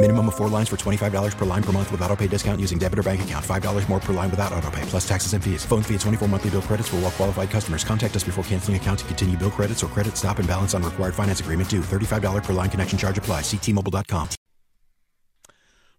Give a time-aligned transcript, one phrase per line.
[0.00, 2.78] Minimum of four lines for $25 per line per month with auto pay discount using
[2.78, 3.44] debit or bank account.
[3.44, 5.64] $5 more per line without auto pay, plus taxes and fees.
[5.64, 7.82] Phone fee at 24 monthly bill credits for all well qualified customers.
[7.82, 10.84] Contact us before canceling account to continue bill credits or credit stop and balance on
[10.84, 11.80] required finance agreement due.
[11.80, 13.40] $35 per line connection charge apply.
[13.40, 14.28] Ctmobile.com.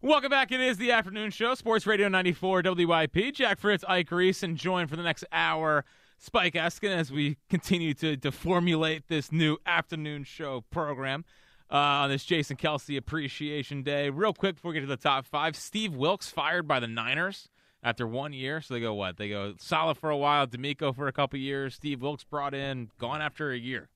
[0.02, 0.54] Welcome back.
[0.54, 3.34] It is the afternoon show, Sports Radio 94 WIP.
[3.34, 5.84] Jack Fritz, Ike Reese, and joined for the next hour,
[6.18, 11.26] Spike Eskin, as we continue to, to formulate this new afternoon show program
[11.72, 14.10] uh, on this Jason Kelce Appreciation Day.
[14.10, 17.50] Real quick before we get to the top five, Steve Wilks fired by the Niners
[17.84, 18.62] after one year.
[18.62, 19.18] So they go what?
[19.18, 22.90] They go solid for a while, DeMeco for a couple years, Steve Wilks brought in,
[22.98, 23.90] gone after a year.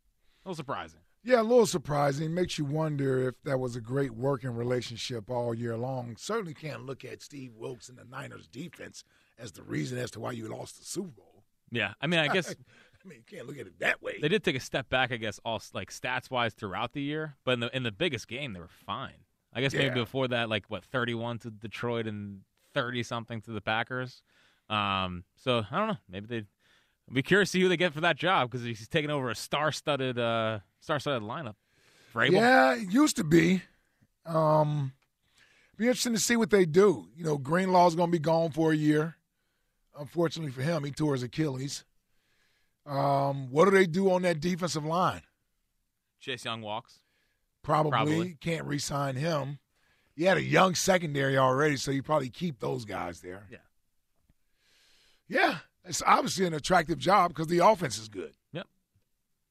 [0.46, 1.00] A little surprising.
[1.26, 2.34] Yeah, a little surprising.
[2.34, 6.18] Makes you wonder if that was a great working relationship all year long.
[6.18, 9.06] Certainly can't look at Steve Wilks and the Niners defense
[9.40, 11.44] as the reason as to why you lost the Super Bowl.
[11.72, 12.54] Yeah, I mean, I guess
[13.04, 14.18] I mean, you can't look at it that way.
[14.22, 15.12] they did take a step back.
[15.12, 18.28] I guess all like stats wise throughout the year, but in the in the biggest
[18.28, 19.26] game they were fine.
[19.54, 22.42] I guess maybe before that, like what thirty one to Detroit and
[22.74, 24.24] thirty something to the Packers.
[24.70, 25.98] Um, so I don't know.
[26.10, 26.46] Maybe they.
[27.10, 29.30] I'd be curious to see who they get for that job because he's taking over
[29.30, 31.56] a star-studded, uh, star-studded lineup.
[32.14, 32.32] Vrabel.
[32.32, 33.62] Yeah, it used to be.
[34.26, 34.94] Um,
[35.76, 37.10] be interesting to see what they do.
[37.18, 39.18] You know, Greenlaw's going to be gone for a year.
[40.00, 41.84] Unfortunately for him, he tore his Achilles.
[42.86, 45.22] Um, what do they do on that defensive line?
[46.20, 47.00] Chase Young walks.
[47.62, 48.38] Probably, Probably.
[48.42, 49.60] can't re-sign him.
[50.16, 53.48] You had a young secondary already, so you probably keep those guys there.
[53.50, 53.58] Yeah.
[55.28, 58.34] Yeah, it's obviously an attractive job because the offense is good.
[58.52, 58.68] Yep.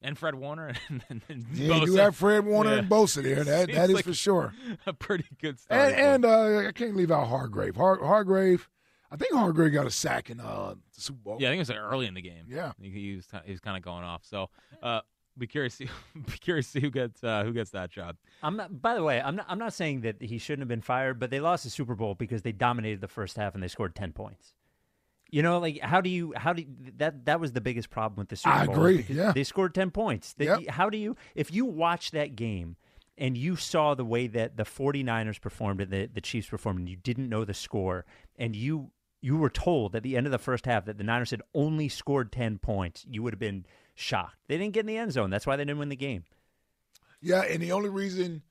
[0.01, 2.79] And Fred Warner and, and, and Yeah, you do have Fred Warner Yeah.
[2.79, 3.43] and Bosa there.
[3.43, 4.53] That Seems that is like for sure.
[4.85, 7.75] A pretty good And and uh, I can't leave out Hargrave.
[7.75, 8.69] Har- Hargrave,
[9.13, 11.37] I think Hargrave got a sack in uh, the Super Bowl.
[11.39, 12.45] yeah, I think it was like early in the game.
[12.49, 12.71] Yeah.
[12.81, 14.23] he, he was he was kind of going off.
[14.25, 14.49] So,
[14.81, 15.01] uh,
[15.37, 18.15] be curious see, be curious to see who gets uh, who gets that job.
[18.41, 18.81] I'm not.
[18.81, 19.45] By the way, I'm not.
[19.47, 22.15] I'm not saying that he shouldn't have been fired, but they lost the Super Bowl
[22.15, 24.55] because they dominated the first half and they scored ten points.
[25.29, 28.19] You know, like how do you how do you, that that was the biggest problem
[28.19, 28.75] with the Super I Bowl.
[28.75, 29.31] I agree, yeah.
[29.31, 30.33] they scored ten points.
[30.33, 30.69] They- Yep.
[30.69, 32.75] How do you if you watch that game
[33.17, 36.89] and you saw the way that the 49ers performed and the, the Chiefs performed and
[36.89, 38.05] you didn't know the score
[38.37, 38.91] and you
[39.23, 41.87] you were told at the end of the first half that the Niners had only
[41.87, 44.35] scored 10 points, you would have been shocked.
[44.47, 45.29] They didn't get in the end zone.
[45.29, 46.25] That's why they didn't win the game.
[47.21, 48.41] Yeah, and the only reason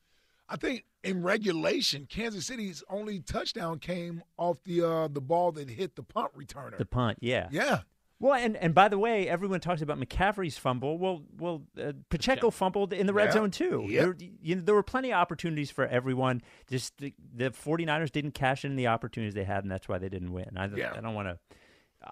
[0.48, 5.68] I think in regulation, Kansas City's only touchdown came off the uh, the ball that
[5.68, 6.78] hit the punt returner.
[6.78, 7.48] The punt, yeah.
[7.50, 7.80] yeah,
[8.22, 10.96] Well, and, and by the way, everyone talks about McCaffrey's fumble.
[10.96, 13.32] Well, well, uh, Pacheco fumbled in the red Yeah.
[13.32, 13.84] zone too.
[13.88, 14.04] Yep.
[14.04, 16.40] There, you know, there were plenty of opportunities for everyone.
[16.70, 20.08] Just the, the 49ers didn't cash in the opportunities they had, and that's why they
[20.08, 20.50] didn't win.
[20.56, 20.94] I, Yeah.
[20.96, 21.38] I don't want to.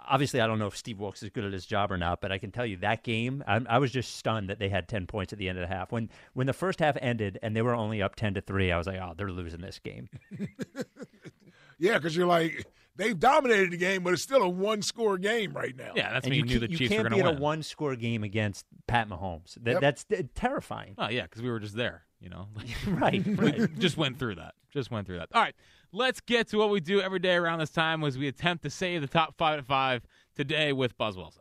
[0.08, 2.30] Obviously, I don't know if Steve Wilks is good at his job or not, but
[2.32, 5.06] I can tell you that game, I, I was just stunned that they had ten
[5.06, 5.90] points at the end of the half.
[5.92, 8.78] When when the first half ended and they were only up ten to three, I
[8.78, 10.08] was like, oh, they're losing this game.
[11.78, 12.66] yeah, because you're like
[13.00, 15.92] they've dominated the game, but it's still a one score game right now.
[15.96, 17.26] Yeah, that's and when you, you, knew can't- the you Chiefs were can't be in
[17.26, 19.54] a one score game against Pat Mahomes.
[19.62, 19.80] That, Yep.
[19.80, 20.94] That's uh, terrifying.
[20.98, 22.04] Oh yeah, because we were just there.
[22.20, 22.48] You know,
[22.86, 23.78] right, right.
[23.78, 24.54] just went through that.
[24.72, 25.28] Just went through that.
[25.32, 25.54] All right,
[25.92, 28.70] let's get to what we do every day around this time, Was we attempt to
[28.70, 30.02] save the top five at five
[30.36, 31.39] today with Buzz Wilson.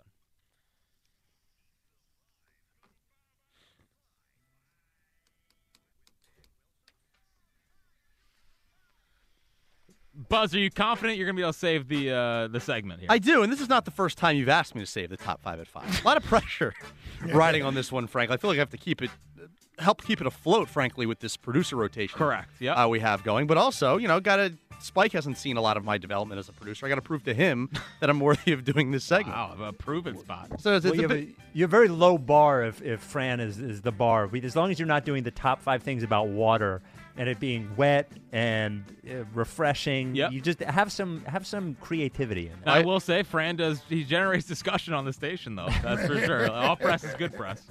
[10.30, 13.00] Buzz, are you confident you're going to be able to save the uh, the segment
[13.00, 13.08] here?
[13.12, 15.18] I do, and this is not the first time you've asked me to save the
[15.18, 16.04] top five at five.
[16.04, 16.74] A lot of pressure
[17.34, 18.30] riding on this one, Frank.
[18.30, 19.10] I feel like I have to keep it
[19.80, 22.18] help keep it afloat, frankly, with this producer rotation.
[22.18, 22.78] Correct, yep.
[22.78, 24.54] Uh, we have going, but also, you know, got to.
[24.82, 26.86] Spike hasn't seen a lot of my development as a producer.
[26.86, 29.36] I got to prove to him that I'm worthy of doing this segment.
[29.36, 30.62] Wow, I'm a proven spot.
[30.62, 32.82] So it's, it's Well, a you, have bit, a, you have very low bar if,
[32.82, 34.28] if Fran is, is the bar.
[34.28, 36.82] We, as long as you're not doing the top five things about water
[37.20, 40.32] and it being wet and uh, refreshing, Yep.
[40.32, 42.66] you just have some have some creativity in it.
[42.68, 43.82] I will say, Fran does.
[43.90, 45.68] He generates discussion on the station, though.
[45.84, 46.50] That's for sure.
[46.52, 47.68] All press is good press.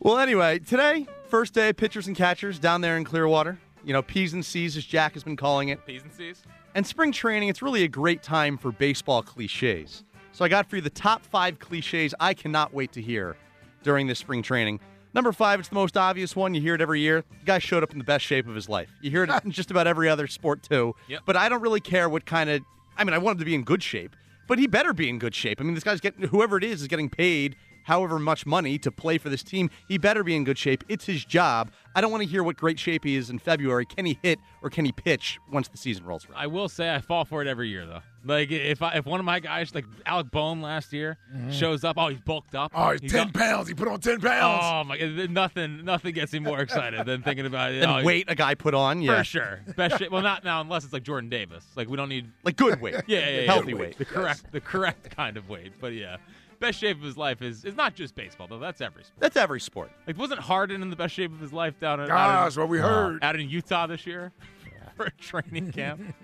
[0.00, 3.58] Well, anyway, today, first day of pitchers and catchers down there in Clearwater.
[3.84, 5.84] You know, P's and C's, as Jack has been calling it.
[5.86, 6.42] P's and C's.
[6.74, 10.02] And spring training, it's really a great time for baseball cliches.
[10.32, 13.36] So I got for you the top five cliches I cannot wait to hear
[13.84, 14.80] during this spring training.
[15.16, 16.52] Number five, it's the most obvious one.
[16.52, 17.24] You hear it every year.
[17.40, 18.90] The guy showed up in the best shape of his life.
[19.00, 20.94] You hear it in just about every other sport, too.
[21.08, 21.22] Yep.
[21.24, 22.60] But I don't really care what kind of.
[22.98, 24.14] I mean, I want him to be in good shape,
[24.46, 25.58] but he better be in good shape.
[25.58, 28.90] I mean, this guy's getting, whoever it is, is getting paid however much money to
[28.90, 29.70] play for this team.
[29.88, 30.84] He better be in good shape.
[30.88, 31.70] It's his job.
[31.94, 33.86] I don't want to hear what great shape he is in February.
[33.86, 36.38] Can he hit or can he pitch once the season rolls around?
[36.38, 38.02] I will say I fall for it every year though.
[38.24, 41.52] Like if I, if one of my guys like Alec Bohm last year mm-hmm.
[41.52, 42.72] shows up, oh he's bulked up.
[42.74, 43.68] Oh, he's, 10 up- pounds.
[43.68, 44.62] He put on 10 pounds.
[44.64, 44.96] Oh my!
[45.30, 47.76] Nothing, nothing gets me more excited than thinking about it.
[47.86, 49.18] And Oh, weight a guy put on, yeah.
[49.18, 49.60] for sure.
[49.76, 50.10] Best shape.
[50.10, 51.64] Well, not now unless it's like Jordan Davis.
[51.76, 52.94] Like we don't need Like good weight.
[53.06, 53.76] yeah, yeah, yeah, Healthy yeah.
[53.76, 53.98] weight.
[53.98, 55.74] The correct, the correct kind of weight.
[55.78, 56.16] But yeah,
[56.58, 58.58] best shape of his life is is not just baseball though.
[58.58, 59.20] That's every sport.
[59.20, 59.90] That's every sport.
[60.06, 62.68] Like wasn't Harden in the best shape of his life down at Ah, that's what
[62.68, 63.22] we heard.
[63.22, 64.32] out in Utah this year
[64.96, 66.00] for a training camp?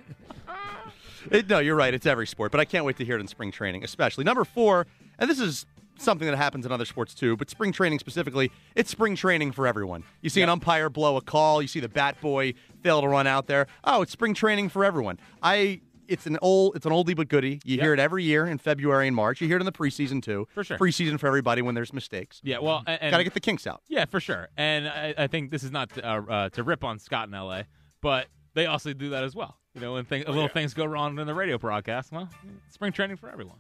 [1.30, 1.94] It- no, you're right.
[1.94, 4.24] It's every sport, but I can't wait to hear it in spring training, especially.
[4.24, 4.88] Number four,
[5.20, 8.90] and this is something that happens in other sports too, but spring training specifically, it's
[8.90, 10.02] spring training for everyone.
[10.20, 13.28] You see an umpire blow a call, you see the bat boy fail to run
[13.28, 13.68] out there.
[13.84, 15.18] Oh, it's spring training for everyone.
[15.42, 15.80] I.
[16.12, 17.60] It's an old, it's an oldie but goodie.
[17.64, 19.40] You hear it every year in February and March.
[19.40, 20.46] You hear it in the preseason too.
[20.52, 20.76] For sure.
[20.76, 22.40] Preseason for everybody when there's mistakes.
[22.44, 23.82] Yeah, well, and, Got to get the kinks out.
[23.88, 24.48] Yeah, for sure.
[24.56, 27.34] And I, I think this is not to, uh, uh, to rip on Scott in
[27.34, 27.64] L.A.,
[28.02, 29.56] but they also do that as well.
[29.74, 32.28] You know, when thing, little things go wrong in the radio broadcast, well,
[32.70, 33.56] spring training for everyone.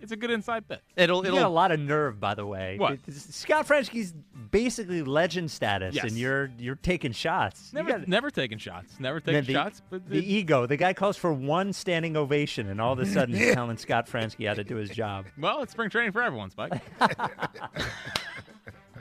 [0.00, 0.80] It's a good inside bit.
[0.96, 1.40] It'll, You it'll.
[1.40, 2.76] got a lot of nerve, by the way.
[2.78, 2.98] What?
[3.06, 4.14] It- Scott Franzke's
[4.50, 6.04] basically legend status, Yes.
[6.04, 7.72] and you're you're taking shots.
[7.72, 8.94] Never, gotta- never taking shots.
[9.00, 9.82] Never taking the, shots.
[9.90, 10.66] But the the, ego.
[10.66, 14.06] The guy calls for one standing ovation, and all of a sudden he's telling Scott
[14.06, 15.26] Franzke how to do his job.
[15.38, 16.80] well, it's spring training for everyone, Spike.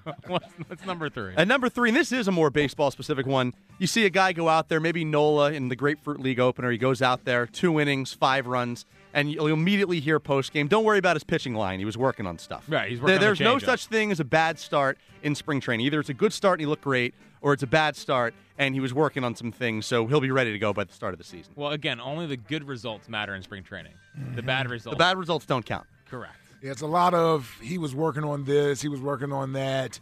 [0.27, 1.33] what's, what's number three?
[1.35, 3.53] And number three, and this is a more baseball specific one.
[3.77, 6.71] You see a guy go out there, maybe Nola in the Grapefruit League opener.
[6.71, 8.85] He goes out there, two innings, five runs,
[9.17, 10.67] and you'll immediately hear post game.
[10.67, 11.79] Don't worry about his pitching line.
[11.79, 12.63] He was working on stuff.
[12.67, 15.33] Right, he's There- working on the There's no such thing as a bad start in
[15.33, 15.87] spring training.
[15.87, 18.75] Either it's a good start and he looked great, or it's a bad start and
[18.75, 19.87] he was working on some things.
[19.87, 21.53] So he'll be ready to go by the start of the season.
[21.55, 23.93] well, again, only the good results matter in spring training.
[24.35, 24.71] The bad mhm.
[24.71, 24.95] results.
[24.95, 25.87] The bad results don't count.
[26.07, 26.35] Correct.
[26.61, 29.99] Yeah, it's a lot of he was working on this, he was working on that.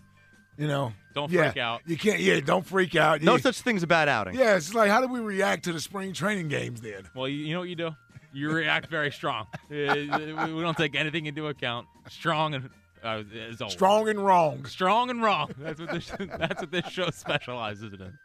[0.57, 1.81] You know, Don't yeah, freak out.
[1.85, 2.21] You can't.
[2.21, 3.21] Yeah, don't freak out.
[3.21, 4.35] No yeah, such thing as a bad outing.
[4.35, 7.03] yeah, it's like how do we react to the spring training games then?
[7.13, 7.95] Well, you, you know what you do?
[8.35, 9.47] You react very strong.
[9.69, 11.87] We we don't take anything into account.
[12.09, 12.69] Strong and
[13.03, 13.73] uh, is always.
[13.73, 14.65] Strong and wrong.
[14.65, 15.51] Strong and wrong.
[15.57, 16.11] That's what this.
[16.19, 18.19] That's what this show specializes in.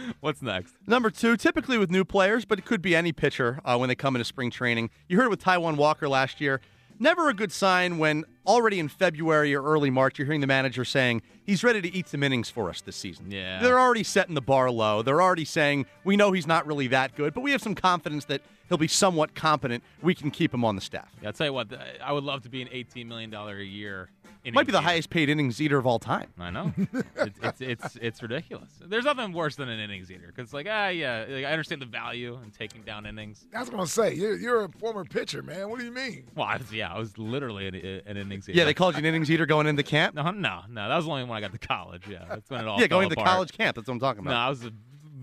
[0.20, 0.74] What's next?
[0.86, 3.94] Number two, typically with new players, but it could be any pitcher uh, when they
[3.94, 4.90] come into spring training.
[5.08, 6.60] You heard it with Taijuan Walker last year.
[6.98, 10.84] Never a good sign when already in February or early March you're hearing the manager
[10.84, 13.30] saying he's ready to eat some innings for us this season.
[13.30, 13.60] Yeah.
[13.62, 15.02] They're already setting the bar low.
[15.02, 18.26] They're already saying we know he's not really that good, but we have some confidence
[18.26, 18.42] that
[18.72, 19.84] he'll be somewhat competent.
[20.00, 21.10] We can keep him on the staff.
[21.20, 21.68] Yeah, I'll tell you what.
[22.02, 24.08] I would love to be an eighteen million dollar a year.
[24.44, 24.88] Might be the eater.
[24.88, 26.26] highest paid innings eater of all time.
[26.36, 26.72] I know.
[27.16, 28.70] it's, it's it's it's ridiculous.
[28.80, 31.86] There's nothing worse than an innings eater because, like, ah, yeah, like, I understand the
[31.86, 33.46] value in taking down innings.
[33.52, 34.14] That's what I'm gonna say.
[34.14, 35.68] You're, you're a former pitcher, man.
[35.68, 36.24] What do you mean?
[36.34, 37.74] Well, I was, yeah, I was literally an,
[38.06, 38.58] an innings eater.
[38.58, 40.14] Yeah, they called you an innings eater going into camp.
[40.14, 40.88] No, no, no.
[40.88, 42.02] That was the only when I got to college.
[42.08, 42.80] Yeah, that's when it all.
[42.80, 43.76] Yeah, going fell into college camp.
[43.76, 44.30] That's what I'm talking about.
[44.30, 44.46] No, about.
[44.46, 44.72] I was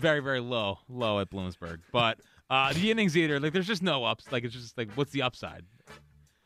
[0.00, 1.80] very, very low, low at Bloomsburg.
[1.92, 2.18] But
[2.50, 4.30] uh, the innings eater, like, there's just no ups.
[4.30, 5.64] Like, it's just like, what's the upside?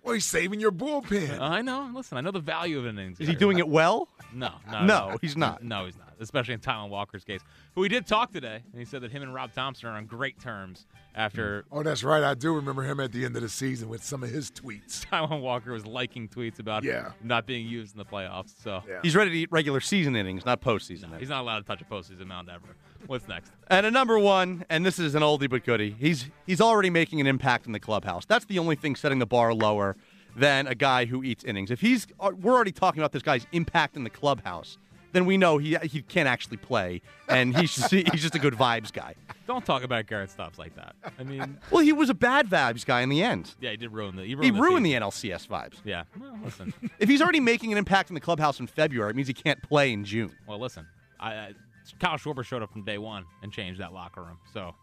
[0.03, 1.41] Well, he's saving your bullpen.
[1.41, 1.91] I know.
[1.95, 3.21] Listen, I know the value of an innings.
[3.21, 4.09] Is he doing it well?
[4.35, 5.65] No, no, No, he's not.
[5.65, 6.13] No, he's not.
[6.21, 7.41] Especially in Taijuan Walker's case,
[7.75, 10.05] who we did talk today, and he said that him and Rob Thompson are on
[10.05, 12.23] great terms after Oh, that's right.
[12.23, 15.07] I do remember him at the end of the season with some of his tweets.
[15.11, 17.13] Taijuan Walker was liking tweets about Yeah.
[17.23, 18.53] not being used in the playoffs.
[18.63, 19.01] So Yeah.
[19.03, 21.21] He's ready to eat regular season innings, not postseason no, innings.
[21.21, 22.77] he's not allowed to touch a postseason mound ever.
[23.07, 23.53] What's next?
[23.69, 25.95] And a number one, and this is an oldie but goodie.
[25.99, 28.25] He's he's already making an impact in the clubhouse.
[28.25, 29.97] That's the only thing setting the bar lower
[30.37, 31.71] than a guy who eats innings.
[31.71, 34.79] If he's, uh, we're already talking about this guy's impact in the clubhouse.
[35.13, 38.55] then we know he he can't actually play, and he's just, he's just a good
[38.55, 39.15] vibes guy.
[39.47, 40.97] Don't talk about Garrett Stubbs like that.
[41.19, 43.55] I mean, Well, he was a bad vibes guy in the end.
[43.61, 44.23] yeah, he did ruin the.
[44.23, 45.75] He He ruined, ruined the, the NLCS vibes.
[45.85, 46.05] Yeah.
[46.19, 46.73] Well, listen.
[46.99, 49.63] If he's already making an impact in the clubhouse in February, it means he can't
[49.63, 50.33] play in June.
[50.49, 50.87] well, listen.
[51.21, 51.53] I, I
[52.01, 54.39] Kyle Schwarber showed up from day one and changed that locker room.
[54.53, 54.75] So,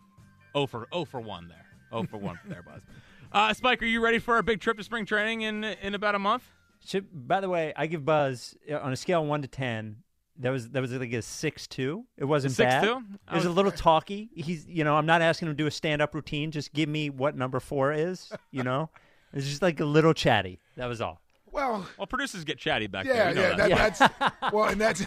[0.55, 1.65] oh for oh for one there.
[1.91, 2.81] Oh for one there, Buzz.
[3.34, 6.15] Uh, Spike, are you ready for our big trip to spring training in in about
[6.15, 6.43] a month?
[6.86, 9.98] Should, by the way, I give Buzz uh, on a scale of one to ten.
[10.39, 12.03] That was that was like a six two.
[12.17, 12.84] It wasn't Six bad.
[12.84, 13.01] two?
[13.31, 14.29] It was a little talky.
[14.36, 16.51] He's you know I'm not asking him to do a stand up routine.
[16.51, 18.34] Just give me what number four is.
[18.51, 18.89] You know,
[19.34, 20.60] it's just like a little chatty.
[20.75, 21.22] That was all.
[21.51, 23.29] Well, Well, producers get chatty back yeah, there.
[23.29, 23.98] We know yeah, that.
[23.98, 25.03] that, that's well, and that's.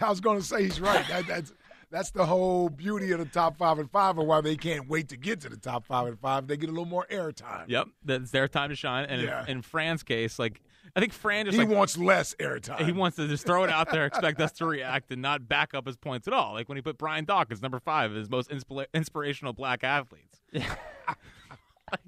[0.02, 1.04] I was going to say he's right.
[1.08, 1.52] That, that's
[1.90, 5.08] that's the whole beauty of the top five and five, and why they can't wait
[5.08, 6.46] to get to the top five and five.
[6.46, 7.64] They get a little more airtime.
[7.68, 9.06] Yep, that's their time to shine.
[9.06, 9.42] And Yeah.
[9.44, 10.60] in, in Fran's case, like
[10.94, 12.84] I think Fran just He like wants less airtime.
[12.84, 15.72] he wants to just throw it out there, expect us to react, and not back
[15.74, 16.52] up his points at all.
[16.52, 20.40] Like when he put Brian Dawkins number five as his most inspira- inspirational black athletes.
[20.52, 20.66] like,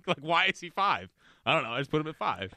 [0.06, 1.08] like, why is he five?
[1.46, 1.70] I don't know.
[1.72, 2.52] I just put him at five.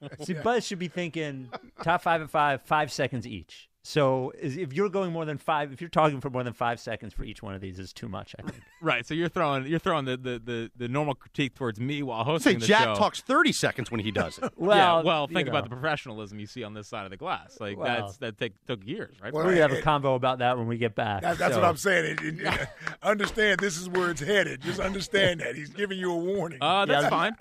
[0.22, 1.48] See, Buzz should be thinking
[1.82, 3.68] top five and five, five seconds each.
[3.86, 7.14] So if you're going more than five, if you're talking for more than five seconds
[7.14, 8.34] for each one of these, is too much.
[8.38, 8.62] I think.
[8.82, 9.06] Right.
[9.06, 12.30] So you're throwing you're throwing the, the, the, the normal critique towards me while Say
[12.30, 12.94] hosting the Jack show.
[12.94, 14.52] talks 30 seconds when he does it.
[14.56, 15.70] Well, yeah, well, you think about know.
[15.70, 17.56] the professionalism you see on this side of the glass.
[17.58, 17.86] Like Well.
[17.86, 19.32] that's that take, took years, right?
[19.32, 21.22] Well, We're have a it- convo about that when we get back.
[21.22, 22.18] That, that's so- what I'm saying.
[22.22, 22.68] It- it-
[23.02, 24.60] understand this is where it's headed.
[24.60, 26.58] Just understand that he's giving you a warning.
[26.60, 27.10] Uh, that's Yeah.
[27.10, 27.36] fine.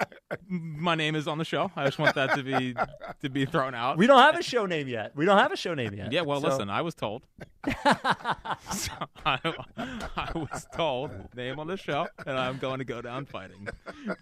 [0.47, 1.69] My name is on the show.
[1.75, 2.75] I just want that to be
[3.21, 3.97] to be thrown out.
[3.97, 5.11] We don't have a show name yet.
[5.15, 6.11] We don't have a show name yet.
[6.11, 7.25] Yeah, well, So- listen, I was told.
[7.65, 8.91] so
[9.25, 9.39] I,
[10.15, 13.67] I was told name on the show, and I'm going to go down fighting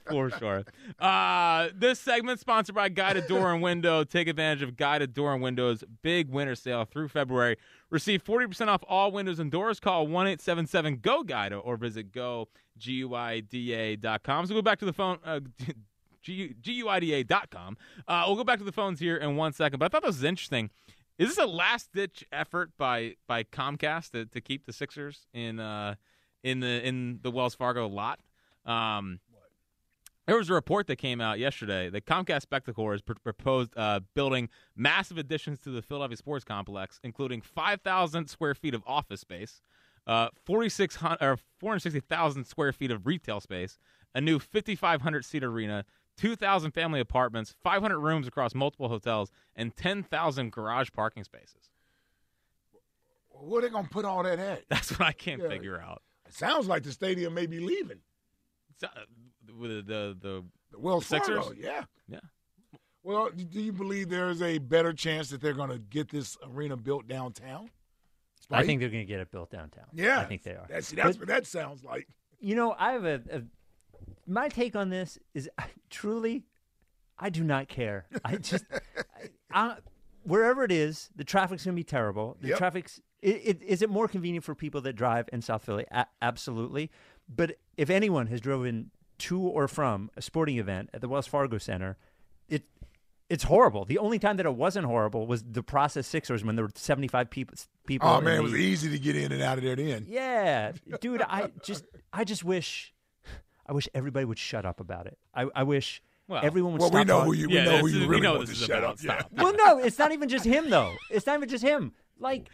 [0.09, 0.63] for sure.
[0.99, 4.03] Uh, this segment sponsored by Guida Door and Window.
[4.03, 7.57] Take advantage of Guida Door and Window's big winter sale through February.
[7.89, 9.79] Receive 40% off all windows and doors.
[9.79, 12.47] Call one eight seven seven go guida or visit go
[12.79, 14.45] guida.com.
[14.47, 15.19] So go back to the phone.
[15.23, 15.41] Uh,
[16.25, 17.77] guida.com.
[18.07, 20.15] Uh, we'll go back to the phones here in one second, but I thought this
[20.15, 20.69] was interesting.
[21.17, 25.59] Is this a last ditch effort by by Comcast to, to keep the Sixers in
[25.59, 25.95] uh
[26.43, 28.19] in the in the Wells Fargo lot?
[28.65, 29.19] Um,
[30.25, 33.99] there was a report that came out yesterday that Comcast Spectacor has pr- proposed uh,
[34.13, 39.61] building massive additions to the Philadelphia sports complex, including 5,000 square feet of office space,
[40.07, 43.77] uh, 4,600 or 460,000 square feet of retail space,
[44.15, 45.83] a new 5,500 seat arena,
[46.17, 51.69] 2,000 family apartments, 500 rooms across multiple hotels, and 10,000 garage parking spaces.
[53.29, 54.63] Where are they gonna put all that at?
[54.69, 55.49] That's what I can't Yeah.
[55.49, 56.01] figure out.
[56.27, 57.99] It sounds like the stadium may be leaving.
[58.83, 58.87] Uh,
[59.59, 61.43] with the the The Wells Sixers?
[61.45, 61.83] Fargo, yeah.
[62.07, 62.19] yeah.
[63.03, 66.37] Well, do you believe there is a better chance that they're going to get this
[66.43, 67.69] arena built downtown?
[68.49, 69.85] I think they're going to get it built downtown.
[69.93, 70.65] Yeah, I think they are.
[70.69, 72.07] That's that's But- what that sounds like.
[72.39, 73.41] You know, I have a, a
[74.27, 75.49] my take on this is
[75.89, 76.43] truly,
[77.17, 78.05] I do not care.
[78.25, 79.75] I just, I, I,
[80.23, 82.37] wherever it is, the traffic's gonna be terrible.
[82.41, 82.57] The Yep.
[82.57, 83.01] traffic's.
[83.21, 85.85] It, it, is it more convenient for people that drive in South Philly?
[85.91, 86.91] A- absolutely.
[87.33, 91.57] But if anyone has driven to or from a sporting event at the Wells Fargo
[91.57, 91.95] Center,
[92.49, 92.63] it
[93.29, 93.85] it's horrible.
[93.85, 97.07] The only time that it wasn't horrible was the process Sixers when there were seventy
[97.07, 97.55] five people.
[97.87, 98.09] People.
[98.09, 100.05] Oh man, it was easy to get in and out of there then.
[100.09, 102.92] yeah, dude, I just I just wish
[103.67, 105.17] I wish everybody would shut up about it.
[105.33, 107.63] I, I wish Well- everyone would Well, stop we know talking- who you we Yeah,
[107.65, 109.05] know who you is- we really know want this to is shut about.
[109.05, 109.29] up.
[109.33, 109.43] Yeah.
[109.43, 110.93] Well, no, it's not even just him though.
[111.09, 111.93] It's not even just him.
[112.19, 112.49] Like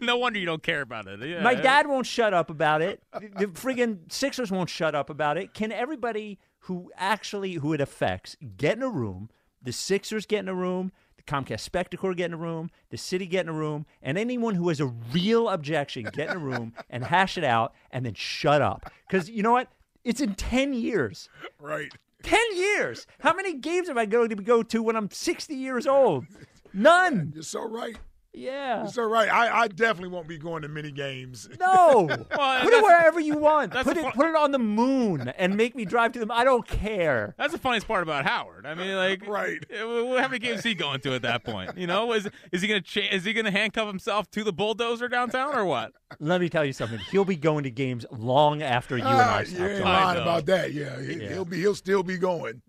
[0.00, 1.20] No wonder you don't care about it.
[1.26, 1.42] Yeah.
[1.42, 3.02] my dad won't shut up about it.
[3.12, 5.54] The friggin' Sixers won't shut up about it.
[5.54, 9.30] Can everybody who actually who it affects get in a room?
[9.62, 10.92] The Sixers get in a room.
[11.16, 12.70] The Comcast Spectacor get in a room.
[12.90, 16.36] The city get in a room, and anyone who has a real objection get in
[16.36, 18.90] a room and hash it out, and then shut up.
[19.08, 19.68] Because you know what?
[20.06, 21.28] It's in ten years.
[21.60, 21.92] Right.
[22.22, 23.06] 10 years.
[23.20, 26.26] How many games am I going to go to when I'm 60 years old?
[26.72, 27.32] None.
[27.34, 27.96] You're so right.
[28.38, 28.82] Yeah.
[28.82, 29.30] You're so right.
[29.32, 31.48] I, I definitely won't be going to mini games.
[31.58, 32.06] No.
[32.36, 33.72] Well, put it wherever you want.
[33.72, 36.30] Put it fun- put it on the moon and make me drive to them.
[36.30, 37.34] I don't care.
[37.38, 38.66] That's the funniest part about Howard.
[38.66, 39.58] I mean, like, Right.
[39.72, 39.86] uh,
[40.20, 41.76] How many games is he going to at that point?
[41.78, 45.08] You know, is is he gonna cha- is he gonna handcuff himself to the bulldozer
[45.08, 45.92] downtown or what?
[46.20, 46.98] Let me tell you something.
[47.10, 50.20] He'll be going to games long after you and Ah, I you stop ain't lying
[50.22, 50.72] about that.
[50.74, 51.38] Yeah, he, Yeah.
[51.38, 51.56] will be.
[51.58, 52.60] He'll still be going,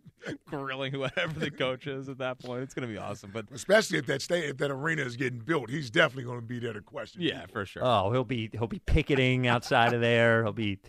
[0.45, 2.63] Grilling whoever the coach is at that point.
[2.63, 3.31] It's gonna be awesome.
[3.33, 5.69] But especially if that state, if that arena is getting built.
[5.69, 7.21] He's definitely going to be there to question.
[7.21, 7.53] yeah, people.
[7.53, 7.81] for sure.
[7.85, 10.43] Oh, he'll be he'll be picketing outside of there.
[10.43, 10.79] He'll be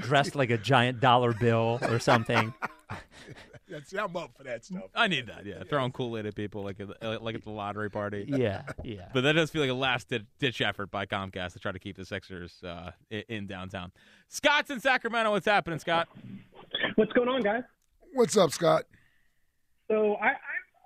[0.00, 2.54] dressed like a giant dollar bill or something.
[3.70, 4.90] Yeah, see, I'm up for that stuff.
[4.96, 5.46] I need that.
[5.46, 8.24] Yeah, throwing Kool Aid at people like at, like at the lottery party.
[8.40, 9.08] Yeah, yeah.
[9.14, 11.96] But that does feel like a last ditch effort by Comcast to try to keep
[11.96, 13.92] the Sixers uh, in downtown.
[14.28, 15.30] Scott's in Sacramento.
[15.30, 16.08] What's happening, Scott?
[16.96, 17.62] What's going on, guys?
[18.12, 18.84] What's up, Scott?
[19.88, 20.34] So I,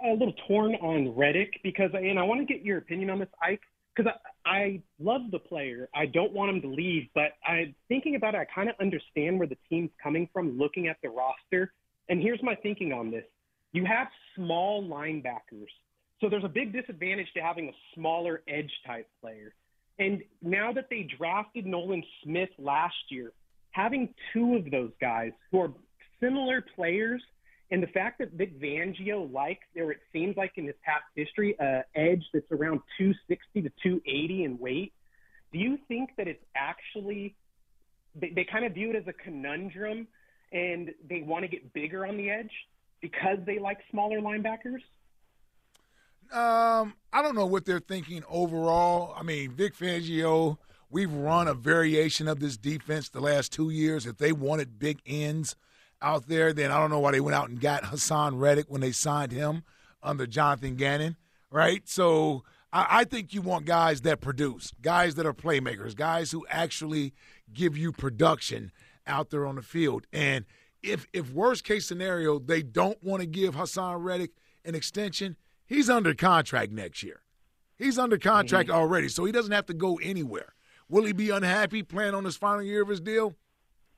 [0.03, 3.19] I'm a little torn on Reddick because, and I want to get your opinion on
[3.19, 3.61] this, Ike,
[3.95, 4.13] because
[4.45, 5.89] I, I love the player.
[5.95, 9.39] I don't want him to leave, but I'm thinking about it, I kind of understand
[9.39, 11.73] where the team's coming from, looking at the roster.
[12.09, 13.25] And here's my thinking on this:
[13.73, 15.73] you have small linebackers,
[16.21, 19.55] so there's a big disadvantage to having a smaller edge type player.
[19.99, 23.33] And now that they drafted Nolan Smith last year,
[23.71, 25.73] having two of those guys who are
[26.21, 27.23] similar players
[27.71, 31.59] and the fact that Vic Fangio likes, or it seems like in his past history,
[31.59, 34.93] uh, edge that's around 260 to 280 in weight,
[35.53, 37.35] do you think that it's actually,
[38.15, 40.07] they, they kind of view it as a conundrum
[40.53, 42.53] and they want to get bigger on the edge
[43.01, 44.83] because they like smaller linebackers?
[46.33, 49.15] Um, I don't know what they're thinking overall.
[49.17, 50.59] I mean, Vic Fangio,
[50.91, 54.07] we've run a variation of this defense the last two years.
[54.07, 55.57] If they wanted big ends–
[56.05, 58.81] out there, then I don't know why they went out and got Haason Reddick when
[58.81, 59.65] they signed him
[60.03, 61.17] under Jonathan Gannon,
[61.51, 61.89] right?
[61.89, 66.45] So I, I think you want guys that produce, guys that are playmakers, guys who
[66.51, 67.15] actually
[67.53, 68.71] give you production
[69.07, 70.07] out there on the field.
[70.13, 70.45] And
[70.83, 74.33] if if worst case scenario they don't want to give Haason Reddick
[74.65, 77.21] an extension, he's under contract next year.
[77.77, 78.79] He's under contract mm-hmm.
[78.79, 80.55] already, so he doesn't have to go anywhere.
[80.89, 83.35] Will he be unhappy playing on his final year of his deal?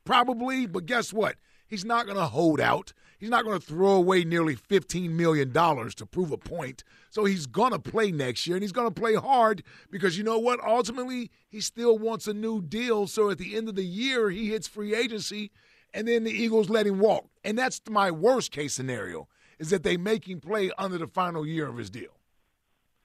[0.04, 1.36] Probably, but guess what?
[1.66, 2.92] He's not going to hold out.
[3.18, 6.84] He's not going to throw away nearly $15 million to prove a point.
[7.10, 10.24] So he's going to play next year, and he's going to play hard because you
[10.24, 10.62] know what?
[10.62, 13.06] Ultimately, he still wants a new deal.
[13.06, 15.50] So at the end of the year, he hits free agency,
[15.94, 17.26] and then the Eagles let him walk.
[17.42, 21.46] And that's my worst case scenario is that they make him play under the final
[21.46, 22.18] year of his deal.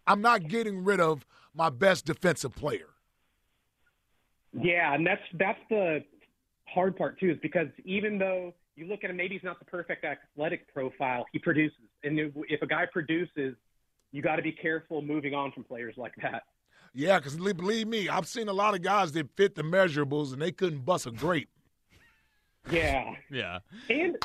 [0.06, 2.90] I'm not getting rid of my best defensive player.
[4.54, 6.04] Yeah, and that's that's the
[6.74, 9.66] hard part too is because even though you look at him, maybe he's not the
[9.66, 11.78] perfect athletic profile, he produces.
[12.04, 13.56] And if a guy produces,
[14.12, 16.44] you got to be careful moving on from players like that.
[16.94, 20.42] Yeah, because believe me, I've seen a lot of guys that fit the measurables and
[20.42, 21.50] they couldn't bust a grape.
[22.70, 23.14] Yeah.
[23.32, 23.60] yeah.
[23.90, 24.18] And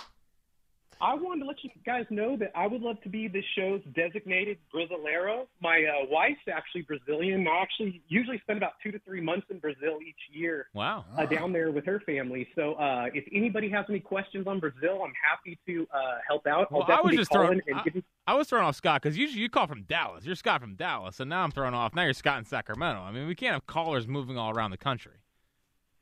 [1.00, 3.83] I wanted to let you guys know that I would love to be this show's
[3.95, 5.47] designated Brasileiro.
[5.61, 7.47] My uh, wife's actually Brazilian.
[7.47, 10.69] I actually usually spend about two to three months in Brazil each year.
[10.75, 11.05] Wow.
[11.17, 12.49] Uh, down there with her family.
[12.55, 16.73] So uh, if anybody has any questions on Brazil, I'm happy to uh, help out.
[16.73, 17.61] Well, I was just throwing.
[17.75, 20.25] I, you- I, was throwing off Scott because usually you call from Dallas.
[20.25, 21.95] You're Scott from Dallas, and now I'm throwing off.
[21.95, 23.00] Now you're Scott in Sacramento.
[23.03, 25.13] I mean, we can't have callers moving all around the country.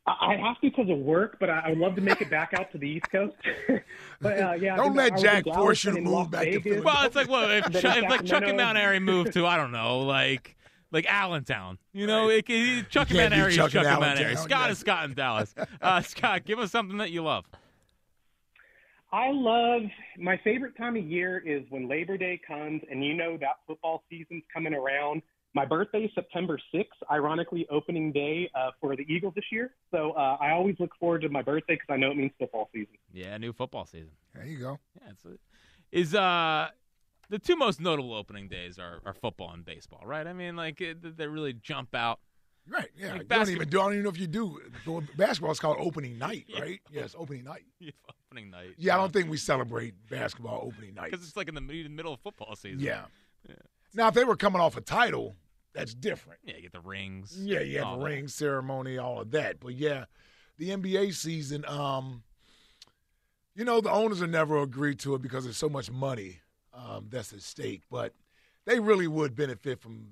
[0.07, 2.71] I have to because of work, but I would love to make it back out
[2.73, 3.35] to the East Coast.
[4.21, 6.63] but uh, yeah, don't let Jack force you to move back Vegas.
[6.63, 6.81] to Philly.
[6.83, 9.57] Well, it's like well, if, Ch- if like Chuck and Mount Airy moved to I
[9.57, 10.57] don't know, like
[10.91, 12.45] like Allentown, you know, right.
[12.47, 14.37] it, it, Chuck and Mount Airy is Chuck and Mount Airy.
[14.37, 15.55] Scott is Scott in Dallas.
[15.81, 17.47] Uh, Scott, give us something that you love.
[19.11, 19.83] I love
[20.19, 24.03] my favorite time of year is when Labor Day comes, and you know that football
[24.11, 25.23] season's coming around
[25.55, 29.71] my birthday is September 6th, ironically, opening day uh, for the Eagles this year.
[29.93, 32.69] So uh, I always look forward to my birthday because I know it means football
[32.73, 32.95] season.
[33.13, 34.11] Yeah, new football season.
[34.35, 34.79] There you go.
[35.01, 35.39] Yeah, it's a,
[35.93, 36.69] is uh
[37.31, 40.27] the two most notable opening days are, are football and baseball, right?
[40.27, 42.19] I mean, like it, they really jump out.
[42.69, 42.89] Right.
[42.97, 43.15] Yeah.
[43.15, 43.81] Like don't even do.
[43.81, 44.59] I don't even know if you do.
[45.17, 46.81] Basketball is called opening night, right?
[46.91, 47.03] yeah.
[47.03, 47.63] Yes, opening night.
[47.79, 47.91] Yeah,
[48.31, 48.71] opening night.
[48.79, 52.15] Yeah, I don't think we celebrate basketball opening night because it's like in the middle
[52.15, 52.81] of football season.
[52.81, 53.05] Yeah.
[53.49, 53.55] yeah.
[53.95, 55.37] Now, if they were coming off a title,
[55.75, 56.41] that's different.
[56.45, 57.37] Yeah, you get the rings.
[57.39, 59.61] Yeah, you have the ring ceremony, all of that.
[59.61, 60.05] But yeah,
[60.59, 62.23] the NBA season, um,
[63.55, 66.41] you know, the owners have never agreed to it because there's so much money
[66.73, 67.83] um, that's at stake.
[67.91, 68.15] But
[68.65, 70.07] they really would benefit from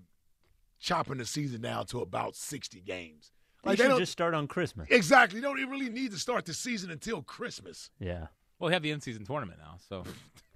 [0.81, 3.31] chopping the season down to about 60 games.
[3.65, 4.89] Like they, they should just start on Christmas.
[4.91, 5.39] Exactly.
[5.39, 7.91] You don't even really need to start the season until Christmas.
[8.01, 8.27] Yeah.
[8.59, 10.05] Well, we have the in-season tournament now, so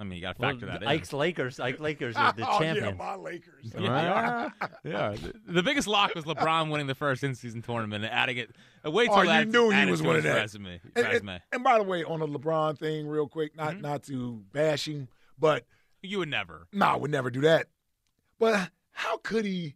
[0.00, 0.88] I mean, you got to factor well, that in.
[0.88, 2.96] Ike's Lakers, Ike Lakers are the oh, champions.
[2.98, 3.72] Yeah, my Lakers.
[3.78, 4.50] yeah,
[4.84, 5.10] yeah.
[5.10, 8.50] The, the, biggest lock was LeBron winning the first in-season tournament and adding it.
[8.84, 10.34] Uh, wait till oh, you knew he was winning that.
[10.34, 11.32] Resume, and, resume.
[11.32, 13.82] And, and, by the way, on the LeBron thing, real quick, not mm-hmm.
[13.82, 15.08] not to bash him,
[15.38, 15.64] but
[16.02, 16.68] you would never.
[16.72, 17.66] No, nah, I would never do that.
[18.38, 19.74] But how could he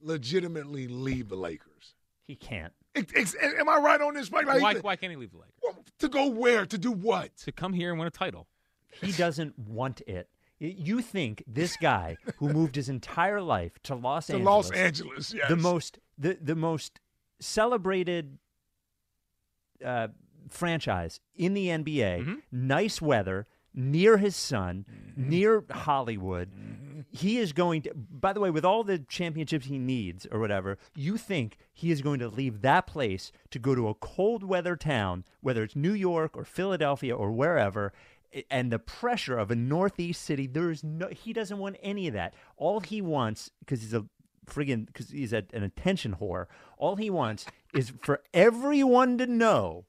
[0.00, 1.94] legitimately leave the Lakers?
[2.26, 2.72] He can't.
[2.96, 4.30] am I right on this?
[4.30, 5.54] Like, why, why can't he leave the Lakers?
[5.62, 6.66] Well, to go where?
[6.66, 7.36] To do what?
[7.38, 8.46] To come here and win a title.
[9.00, 10.28] He doesn't want it.
[10.58, 15.34] You think this guy who moved his entire life to Los to Angeles, Los Angeles,
[15.34, 15.48] yes.
[15.48, 17.00] the most the the most
[17.40, 18.38] celebrated
[19.84, 20.08] uh,
[20.48, 22.34] franchise in the NBA, mm-hmm.
[22.50, 26.50] nice weather, near his son, near Hollywood.
[27.10, 30.78] He is going to, by the way, with all the championships he needs or whatever,
[30.94, 34.76] you think he is going to leave that place to go to a cold weather
[34.76, 37.92] town, whether it's New York or Philadelphia or wherever,
[38.50, 42.14] and the pressure of a northeast city, there is no, he doesn't want any of
[42.14, 42.34] that.
[42.56, 44.04] All he wants, because he's a
[44.46, 46.46] friggin', because he's a, an attention whore,
[46.78, 49.86] all he wants is for everyone to know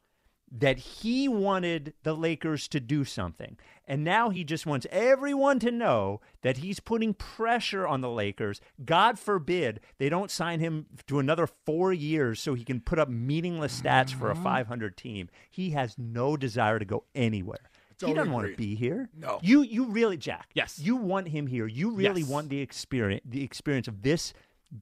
[0.50, 3.58] that he wanted the Lakers to do something.
[3.86, 8.62] And now he just wants everyone to know that he's putting pressure on the Lakers.
[8.84, 13.10] God forbid they don't sign him to another four years so he can put up
[13.10, 14.44] meaningless stats for a mm-hmm.
[14.44, 15.30] 500 team.
[15.50, 17.70] He has no desire to go anywhere.
[18.06, 19.10] He doesn't want to be here.
[19.16, 19.40] No.
[19.42, 20.50] You you really Jack.
[20.54, 20.78] Yes.
[20.80, 21.66] You want him here.
[21.68, 22.30] You really Yes.
[22.30, 24.34] want the experience the experience of this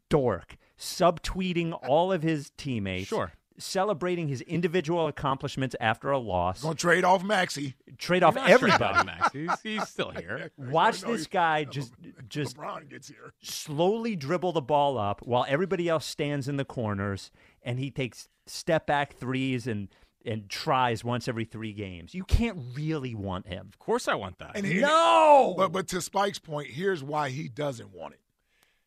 [0.09, 3.07] dork subtweeting all of his teammates.
[3.07, 3.31] Sure.
[3.57, 6.61] Celebrating his individual accomplishments after a loss.
[6.61, 7.75] Gonna trade off Maxey.
[7.97, 9.09] Trade off everybody.
[9.31, 10.51] He's, he's still here.
[10.57, 11.93] Watch this guy just
[12.27, 13.31] just LeBron gets here.
[13.41, 17.31] slowly dribble the ball up while everybody else stands in the corners
[17.63, 19.87] and he takes step back threes and
[20.25, 22.13] and tries once every 3 games.
[22.15, 23.67] You can't really want him.
[23.67, 24.51] Of course, I want that.
[24.55, 25.53] And he- No.
[25.57, 28.21] But but to Spike's point, here's why he doesn't want it.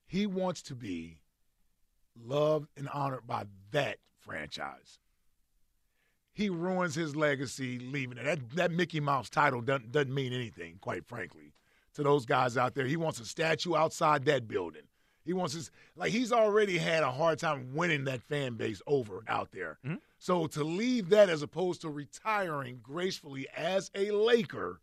[0.06, 1.20] He wants to be
[2.16, 4.98] loved and honored by that franchise.
[6.32, 8.24] He ruins his legacy leaving it.
[8.24, 11.52] That that Mickey Mouse title doesn't doesn't mean anything, quite frankly,
[11.94, 12.86] to those guys out there.
[12.86, 14.82] He wants a statue outside that building.
[15.28, 19.20] He wants his like he's already had a hard time winning that fan base over
[19.28, 19.76] out there.
[19.84, 19.96] Mm-hmm.
[20.18, 24.80] So to leave that as opposed to retiring gracefully as a Laker,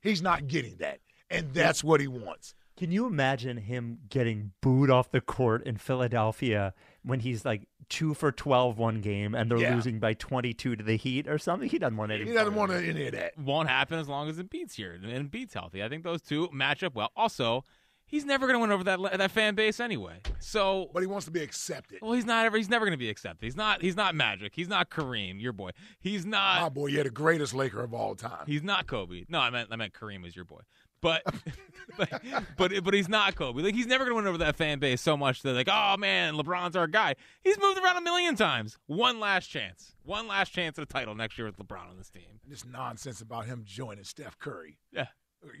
[0.00, 0.98] he's not getting that.
[1.30, 2.56] And that's what he wants.
[2.76, 8.14] Can you imagine him getting booed off the court in Philadelphia when he's like 2
[8.14, 9.76] for 12 one game and they're Yeah.
[9.76, 11.68] losing by 22 to the Heat or something?
[11.68, 13.38] He doesn't want any He doesn't want of any of that.
[13.38, 15.84] Won't happen as long as Embiid's here and Embiid's healthy.
[15.84, 17.12] I think those two match up well.
[17.14, 17.64] Also,
[18.06, 20.20] he's never going to win over that that fan base anyway.
[20.38, 21.98] So, But he wants to be accepted.
[22.02, 22.56] well, he's not ever.
[22.56, 23.44] He's never going to be accepted.
[23.44, 23.82] He's not.
[23.82, 24.52] He's not Magic.
[24.54, 25.70] He's not Kareem, your boy.
[26.00, 26.62] He's not.
[26.62, 28.44] My boy, you're the greatest Laker of all time.
[28.46, 29.24] He's not Kobe.
[29.28, 30.60] No, I meant I meant Kareem was your boy.
[31.00, 31.22] But
[31.98, 32.22] but
[32.56, 33.62] but, but he's not Kobe.
[33.62, 36.34] Like he's never gonna win over that fan base so much that like, oh man,
[36.34, 37.14] LeBron's our guy.
[37.42, 38.78] He's moved around a million times.
[38.86, 39.94] One last chance.
[40.02, 42.22] One last chance at a title next year with LeBron on this team.
[42.42, 44.78] And this nonsense about him joining Steph Curry.
[44.92, 45.06] Yeah.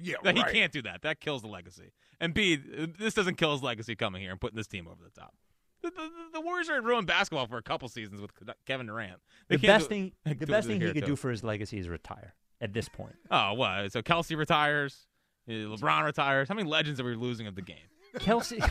[0.02, 0.46] Yeah, That right.
[0.48, 1.02] He can't do that.
[1.02, 1.92] That kills the legacy.
[2.20, 5.10] And B, this doesn't kill his legacy coming here and putting this team over the
[5.20, 5.34] top.
[5.82, 8.30] The, the, the Warriors are ruined basketball for a couple seasons with
[8.66, 9.18] Kevin Durant.
[9.48, 11.06] They The best do- thing the best thing he could too.
[11.08, 13.16] do for his legacy is retire at this point.
[13.30, 13.92] Oh, what?
[13.92, 15.06] So Kelce retires.
[15.48, 16.48] uh, LeBron retires.
[16.48, 17.76] How many legends are we losing of the game?
[18.16, 18.58] Kelce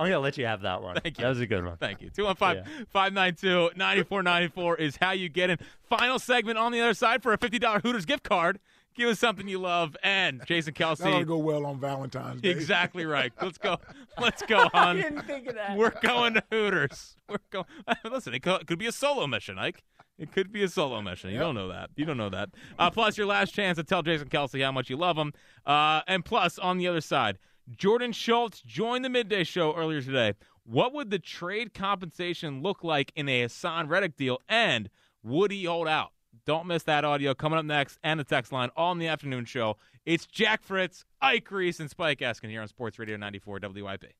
[0.00, 0.98] I'm going to let you have that one.
[0.98, 1.24] Thank you.
[1.24, 1.76] That was a good one.
[1.76, 2.08] Thank you.
[2.08, 5.58] 215 592 9494 is how you get in.
[5.90, 8.60] Final segment on the other side for a $50 Hooters gift card.
[8.94, 9.98] Give us something you love.
[10.02, 10.98] And Jason Kelce.
[10.98, 11.28] That ought to Kelce.
[11.28, 12.48] go well on Valentine's Day.
[12.48, 13.30] Exactly right.
[13.42, 13.76] Let's go.
[14.20, 14.96] Let's go, hon.
[14.96, 15.76] didn't think of that.
[15.76, 17.16] We're going to Hooters.
[17.28, 17.66] We're going.
[18.10, 19.82] Listen, it could, be a solo mission, Ike.
[20.18, 21.30] It could be a solo mission.
[21.30, 21.90] You don't know that.
[21.94, 22.50] You don't know that.
[22.78, 25.34] Uh, plus, your last chance to tell Jason Kelce how much you love him.
[25.66, 27.38] Uh, and plus, on the other side,
[27.76, 30.34] Jordan Schultz joined the midday show earlier today.
[30.64, 34.40] What would the trade compensation look like in a Haason Reddick deal?
[34.48, 34.90] And
[35.22, 36.10] would he hold out?
[36.46, 39.44] Don't miss that audio coming up next and the text line all in the afternoon
[39.44, 39.76] show.
[40.04, 44.14] It's Jack Fritz, Ike Reese, and Spike Eskin here on Sports Radio 94 WIP.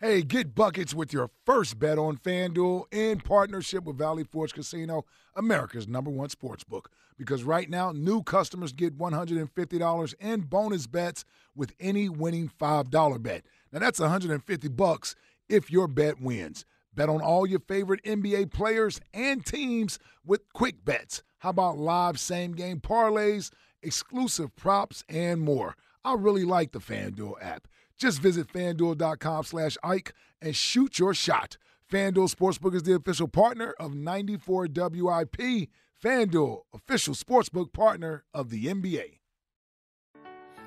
[0.00, 5.04] Hey, get buckets with your first bet on FanDuel in partnership with Valley Forge Casino,
[5.34, 6.88] America's number one sports book.
[7.18, 11.24] Because right now, new customers get $150 in bonus bets
[11.56, 13.44] with any winning $5 bet.
[13.72, 15.16] Now that's 150 bucks
[15.48, 16.64] if your bet wins.
[16.94, 21.24] Bet on all your favorite NBA players and teams with quick bets.
[21.38, 23.50] How about live same game parlays,
[23.82, 25.74] exclusive props, and more?
[26.04, 27.66] I really like the FanDuel app.
[27.98, 31.56] Just visit fanduel.com slash Ike and shoot your shot.
[31.90, 35.68] FanDuel Sportsbook is the official partner of 94 WIP.
[36.02, 39.18] FanDuel, official sportsbook partner of the NBA.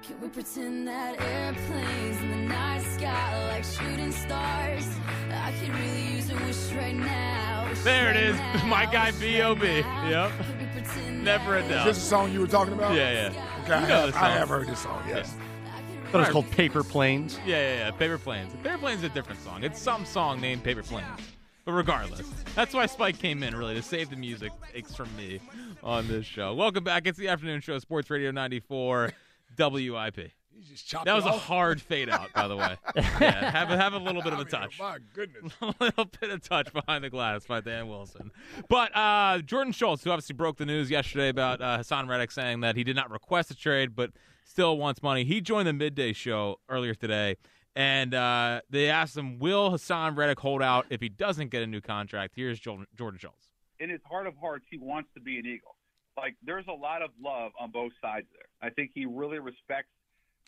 [0.01, 4.87] Can we pretend that airplanes in the night sky like shooting stars?
[5.29, 7.67] I could really use a wish right now.
[7.69, 8.35] wish There it right is.
[8.63, 9.61] now, My guy B.O.B..
[9.61, 10.09] right.
[10.09, 10.31] Yep.
[10.37, 11.87] Could we pretend Never a that doubt.
[11.87, 12.95] Is this the song you were talking about?
[12.95, 13.61] Yeah, yeah.
[13.63, 15.33] Okay, I, You know have, I have heard this song, yes.
[16.11, 17.39] Thought it was called Paper Planes.
[17.45, 17.91] Yeah, yeah, yeah.
[17.91, 18.53] Paper Planes.
[18.63, 19.63] Paper Planes is a different song.
[19.63, 21.07] It's some song named Paper Planes.
[21.63, 25.39] But regardless, that's why Spike came in, really, to save the music takes from me
[25.83, 26.53] on this show.
[26.53, 27.07] Welcome back.
[27.07, 29.13] It's the afternoon show, Sports Radio 94
[29.57, 30.31] WIP.
[30.53, 32.77] He just chopped That it was a hard fade out, by the way.
[32.95, 34.79] yeah, have, a- have a little bit of a I mean, touch.
[34.79, 35.53] My goodness.
[35.61, 38.31] a little bit of touch behind the glass by Dan Wilson.
[38.69, 42.59] But uh, Jordan Schultz, who obviously broke the news yesterday about uh, Haason Reddick saying
[42.61, 44.11] that he did not request a trade, but
[44.43, 45.23] still wants money.
[45.23, 47.37] He joined the midday show earlier today,
[47.75, 51.67] and uh, they asked him, "Will Haason Reddick hold out if he doesn't get a
[51.67, 53.47] new contract?" Here's Jordan, Jordan Schultz.
[53.79, 55.75] in his heart of hearts, he wants to be an Eagle.
[56.17, 58.45] Like there's a lot of love on both sides there.
[58.61, 59.87] I think he really respects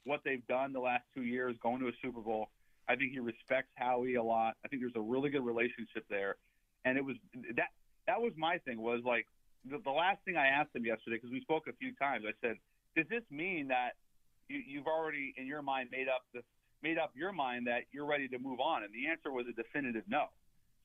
[0.05, 2.49] what they've done the last two years, going to a Super Bowl.
[2.87, 4.55] I think he respects Howie a lot.
[4.65, 6.35] I think there's a really good relationship there,
[6.83, 7.15] and it was
[7.55, 7.69] that
[8.07, 9.27] that was my thing was like
[9.69, 12.25] the, the last thing I asked him yesterday because we spoke a few times.
[12.27, 12.57] I said,
[12.95, 13.91] "Does this mean that
[14.49, 16.41] you, you've already in your mind made up the
[16.81, 19.53] made up your mind that you're ready to move on?" And the answer was a
[19.53, 20.25] definitive no.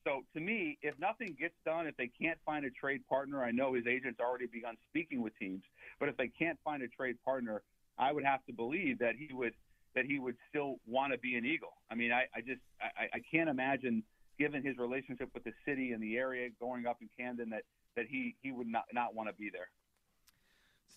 [0.04, 3.50] So to me, if nothing gets done, if they can't find a trade partner, I
[3.50, 5.62] know his agent's already begun speaking with teams,
[5.98, 7.62] but if they can't find a trade partner,
[7.98, 9.54] I would have to believe that he would
[9.94, 11.72] that he would still want to be an Eagle.
[11.90, 14.02] I mean, I, I just I, I can't imagine,
[14.38, 17.62] given his relationship with the city and the area, growing up in Camden, that
[17.96, 19.68] that he he would not not want to be there.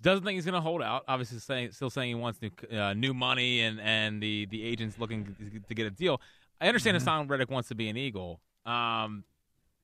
[0.01, 1.03] Doesn't think he's going to hold out.
[1.07, 4.97] Obviously, saying, still saying he wants new uh, new money, and and the the agent's
[4.97, 5.35] looking
[5.67, 6.19] to get a deal.
[6.59, 7.07] I understand Mm-hmm.
[7.07, 9.23] Haason Reddick wants to be an Eagle, um,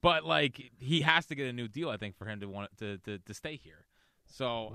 [0.01, 1.89] but like he has to get a new deal.
[1.89, 3.85] I think for him to want to to, to stay here.
[4.25, 4.73] So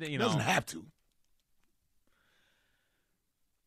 [0.00, 0.86] you He know, doesn't have to.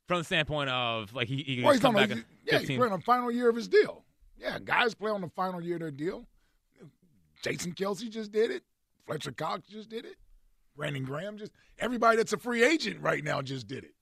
[0.07, 2.77] From the standpoint of like he, he Well, he's come back at yeah, he's 15.
[2.77, 4.03] playing on the final year of his deal.
[4.39, 6.25] Yeah, guys play on the final year of their deal.
[7.43, 8.63] Jason Kelce just did it.
[9.05, 10.15] Fletcher Cox just did it.
[10.75, 11.51] Brandon Graham just.
[11.79, 13.93] Everybody that's a free agent right now just did it.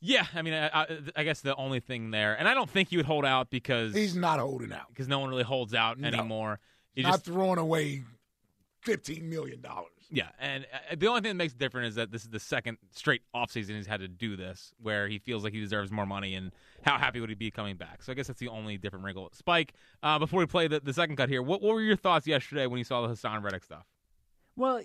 [0.00, 2.90] Yeah, I mean, I, I, I guess the only thing there, and I don't think
[2.90, 4.88] he would hold out because He's not holding out.
[4.88, 6.08] because no one really holds out No.
[6.08, 6.60] anymore.
[6.94, 8.04] He's not just throwing away
[8.82, 9.90] fifteen million dollars.
[10.08, 12.38] Yeah, and uh, the only thing that makes it different is that this is the
[12.38, 16.06] second straight offseason he's had to do this, where he feels like he deserves more
[16.06, 18.02] money, and how happy would he be coming back?
[18.02, 19.28] So I guess that's the only different wrinkle.
[19.32, 22.26] Spike, uh, before we play the, the second cut here, what, what were your thoughts
[22.26, 23.84] yesterday when you saw the Haason Reddick stuff?
[24.54, 24.80] Well,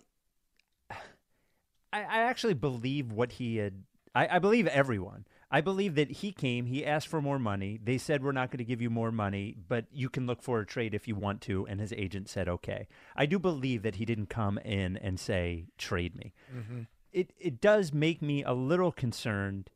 [0.89, 3.83] I, I actually believe what he had.
[4.15, 5.25] I, I believe everyone.
[5.53, 7.77] I believe that he came, he asked for more money.
[7.83, 10.61] They said, We're not going to give you more money, but you can look for
[10.61, 11.67] a trade if you want to.
[11.67, 12.87] And his agent said, Okay.
[13.15, 16.33] I do believe that he didn't come in and say, Trade me.
[16.55, 16.81] Mm-hmm.
[17.11, 19.69] It, it does make me a little concerned.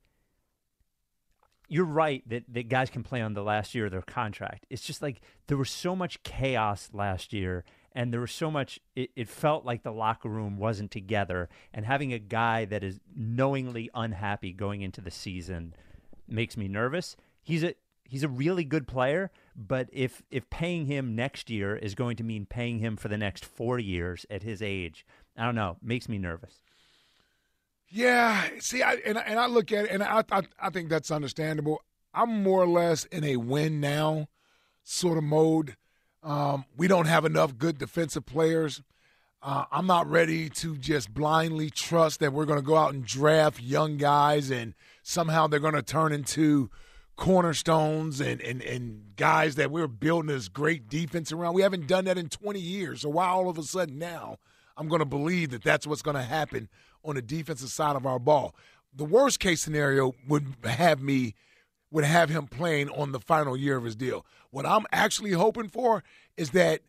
[1.67, 4.65] You're right that, that guys can play on the last year of their contract.
[4.69, 8.79] It's just like there was so much chaos last year, and there was so much,
[8.95, 11.47] it, it felt like the locker room wasn't together.
[11.73, 15.73] And having a guy that is knowingly unhappy going into the season
[16.27, 17.15] makes me nervous.
[17.41, 21.95] He's a he's a really good player, but if if paying him next year is
[21.95, 25.05] going to mean paying him for the next four years at his age,
[25.37, 26.59] I don't know, makes me nervous.
[27.87, 31.11] Yeah, see, I and, and I look at it, and I, I I think that's
[31.11, 31.81] understandable.
[32.13, 34.27] I'm more or less in a win now
[34.83, 35.77] sort of mode.
[36.25, 38.81] Um, we don't have enough good defensive players.
[39.43, 43.05] Uh, I'm not ready to just blindly trust that we're going to go out and
[43.05, 46.71] draft young guys and somehow they're going to turn into
[47.15, 51.53] cornerstones and, and, and guys that we're building this great defense around.
[51.53, 53.01] We haven't done that in 20 years.
[53.01, 54.37] So why all of a sudden now
[54.77, 56.67] I'm going to believe that that's what's going to happen
[57.03, 58.55] on the defensive side of our ball?
[58.95, 61.35] The worst case scenario would have me
[61.91, 64.25] would have him playing on the final year of his deal.
[64.51, 66.03] What I'm actually hoping for
[66.37, 66.81] is that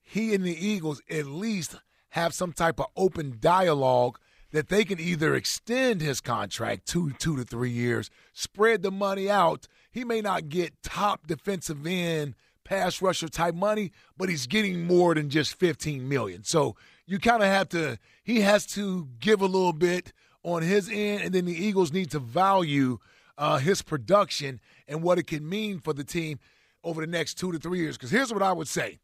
[0.00, 1.76] he and the Eagles at least
[2.10, 4.18] have some type of open dialogue
[4.50, 9.30] that they can either extend his contract two two to three years, spread the money
[9.30, 9.66] out.
[9.90, 15.14] He may not get top defensive end pass rusher type money, but he's getting more
[15.14, 16.44] than just 15 million.
[16.44, 16.76] So
[17.06, 21.22] you kind of have to he has to give a little bit on his end
[21.22, 22.98] and then the Eagles need to value
[23.38, 26.38] uh, his production and what it can mean for the team
[26.84, 28.98] over the next 2 to 3 years cuz here's what I would say.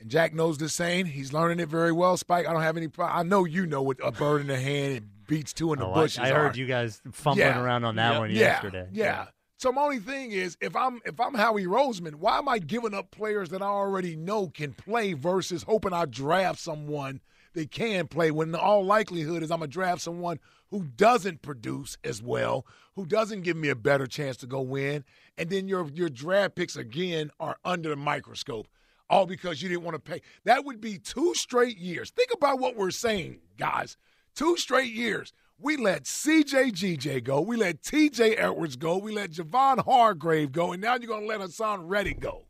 [0.00, 1.06] And Jack knows this saying.
[1.06, 2.16] He's learning it very well.
[2.16, 3.18] Spike, I don't have any problem.
[3.18, 5.86] I know you know what a bird in the hand and beats two in the
[5.86, 6.58] Oh, I- bushes I, heard are.
[6.58, 7.60] you guys fumbling Yeah.
[7.60, 8.18] around on that Yeah.
[8.18, 8.36] one yeah.
[8.36, 8.88] yesterday.
[8.92, 9.26] Yeah.
[9.56, 12.94] So my only thing is, if I'm if I'm Howie Roseman, why am I giving
[12.94, 17.20] up players that I already know can play versus hoping I draft someone
[17.54, 18.30] that can play?
[18.30, 20.38] When in all likelihood is I'm gonna draft someone
[20.70, 25.04] who doesn't produce as well, who doesn't give me a better chance to go win,
[25.36, 28.68] and then your your draft picks again are under the microscope.
[29.10, 30.20] All because you didn't want to pay.
[30.44, 32.10] That would be two straight years.
[32.10, 33.96] Think about what we're saying, guys.
[34.34, 35.32] Two straight years.
[35.58, 37.40] We let CJ GJ go.
[37.40, 38.98] We let TJ Edwards go.
[38.98, 40.72] We let Javon Hargrave go.
[40.72, 42.44] And now you're going to let Haason Reddick go.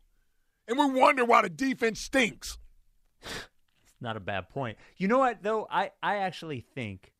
[0.67, 2.57] And we wonder why the defense stinks.
[3.91, 4.77] It's not a bad point.
[4.95, 5.67] You know what though?
[5.69, 7.11] I I actually think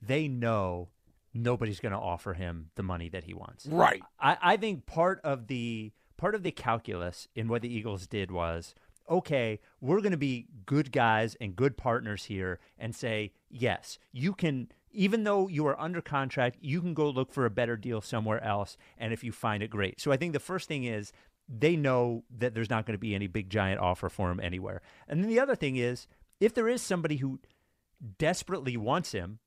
[0.00, 0.88] they know
[1.34, 3.66] nobody's going to offer him the money that he wants.
[3.66, 4.02] Right.
[4.20, 8.30] I, I think part of the part of the calculus in what the Eagles did
[8.30, 8.74] was
[9.08, 14.32] okay, we're going to be good guys and good partners here and say, yes, you
[14.32, 18.00] can, even though you are under contract, you can go look for a better deal
[18.00, 18.76] somewhere else.
[18.98, 20.00] And if you find it, great.
[20.00, 21.12] So I think the first thing is
[21.48, 24.82] they know that there's not going to be any big giant offer for him anywhere.
[25.08, 26.06] And then the other thing is,
[26.40, 27.40] if there is somebody who
[28.18, 29.38] desperately wants him,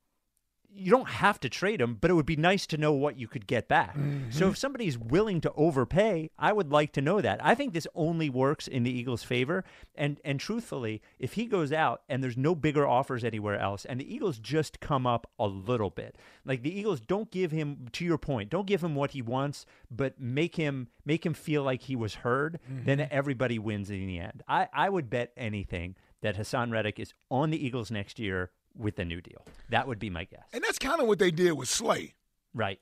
[0.73, 3.27] you don't have to trade him, but it would be nice to know what you
[3.27, 3.95] could get back.
[3.95, 4.31] Mm-hmm.
[4.31, 7.43] So if somebody's willing to overpay, I would like to know that.
[7.43, 9.63] I think this only works in the Eagles' favor.
[9.95, 13.99] And and truthfully, if he goes out and there's no bigger offers anywhere else, and
[13.99, 18.05] the Eagles just come up a little bit, like the Eagles don't give him, to
[18.05, 21.83] your point, don't give him what he wants, but make him make him feel like
[21.83, 22.59] he was heard.
[22.67, 23.07] Then mm-hmm.
[23.11, 24.43] everybody wins in the end.
[24.47, 28.99] I I would bet anything that Haason Reddick is on the Eagles next year with
[28.99, 29.45] a new deal.
[29.69, 30.43] That would be my guess.
[30.53, 32.15] And that's kind of what they did with Slay.
[32.53, 32.79] Right.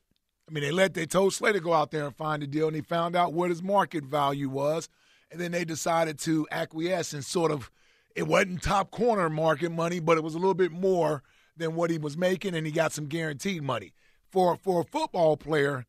[0.48, 2.68] I mean, they let they told Slay to go out there and find a deal,
[2.68, 4.90] and he found out what his market value was,
[5.32, 7.70] and then they decided to acquiesce and sort of.
[8.16, 11.22] It wasn't top corner market money, but it was a little bit more
[11.56, 13.94] than what he was making, and he got some guaranteed money
[14.32, 15.86] for for a football player.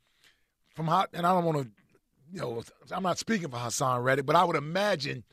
[0.75, 1.11] From hot.
[1.13, 1.71] and I don't want to,
[2.33, 5.25] you know, I'm not speaking for Haason Reddick, but I would imagine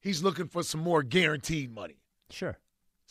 [0.00, 1.96] he's looking for some more guaranteed money.
[2.30, 2.56] Sure.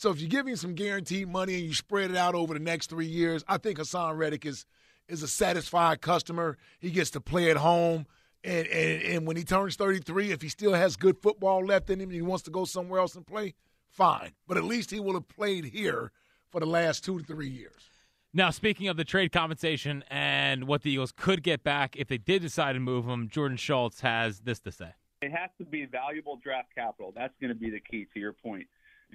[0.04, 2.60] So if you give him some guaranteed money and you spread it out over the
[2.60, 4.66] next three years, I think Haason Reddick is
[5.08, 6.58] is a satisfied customer.
[6.78, 8.04] He gets to play at home.
[8.44, 12.02] And, and and when he turns 33, if he still has good football left in
[12.02, 13.54] him and he wants to go somewhere else and play,
[13.88, 14.32] fine.
[14.46, 16.12] But at least he will have played here
[16.50, 17.88] for the last two to three years.
[18.34, 22.18] Now, speaking of the trade compensation and what the Eagles could get back if they
[22.18, 24.90] did decide to move him, Jordan Schultz has this to say.
[25.22, 27.10] It has to be valuable draft capital.
[27.16, 28.66] That's going to be the key to your point,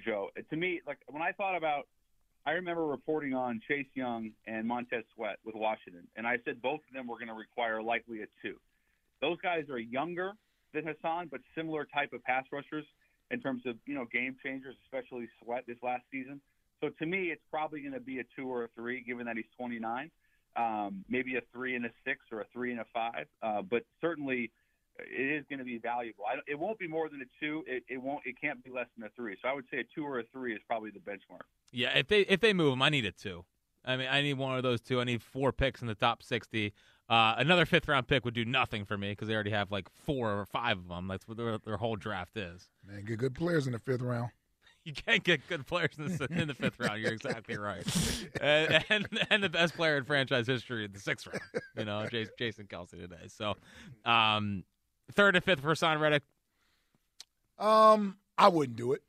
[0.04, 0.30] Joe.
[0.48, 1.86] To me, like when I thought about,
[2.46, 6.80] I remember reporting on Chase Young and Montez Sweat with Washington, and I said both
[6.88, 8.56] of them were going to require likely a two.
[9.20, 10.32] Those guys are younger
[10.72, 12.84] than Haason, but similar type of pass rushers
[13.30, 16.40] in terms of you know game changers, especially Sweat this last season.
[16.80, 19.36] So to me, it's probably going to be a two or a three, given that
[19.36, 20.10] he's 29.
[20.56, 23.84] Um, maybe a three and a six or a three and a five, uh, but
[24.00, 24.50] certainly
[25.08, 26.24] it is going to be valuable.
[26.26, 27.64] I, it won't be more than a two.
[27.66, 28.20] It, it won't.
[28.24, 29.36] It can't be less than a three.
[29.42, 31.42] So I would say a two or a three is probably the benchmark.
[31.72, 33.44] Yeah, if they if they move him, I need a two.
[33.84, 35.00] I mean, I need one of those two.
[35.00, 36.72] I need four picks in the top sixty.
[37.08, 39.88] Uh, another fifth round pick would do nothing for me because they already have like
[40.04, 41.08] four or five of them.
[41.08, 42.70] That's what their, their whole draft is.
[42.86, 44.30] Man, get good players in the fifth round.
[44.82, 47.02] You can't get good players in the, in the fifth round.
[47.02, 47.84] You're exactly right.
[48.40, 51.42] And, and and the best player in franchise history in the sixth round.
[51.76, 53.28] You know, Jason, Jason Kelce today.
[53.28, 53.56] So,
[54.06, 54.64] um,
[55.10, 56.22] third and fifth for Haason Reddick.
[57.58, 59.02] Um, I wouldn't do it.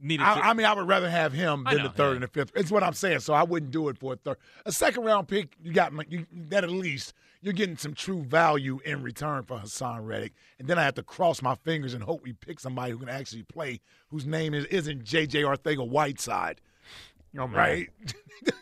[0.00, 2.14] Needed I, to- I mean, I would rather have him than know, the third yeah.
[2.14, 2.52] and the fifth.
[2.54, 3.20] It's what I'm saying.
[3.20, 4.36] So I wouldn't do it for a third.
[4.66, 8.80] A second round pick, you got you, that at least you're getting some true value
[8.84, 10.32] in return for Haason Reddick.
[10.58, 13.08] And then I have to cross my fingers and hope we pick somebody who can
[13.08, 15.42] actually play, whose name is isn't J.J.
[15.42, 16.60] Arcega-Whiteside.
[17.38, 17.52] Oh, man.
[17.52, 17.90] right?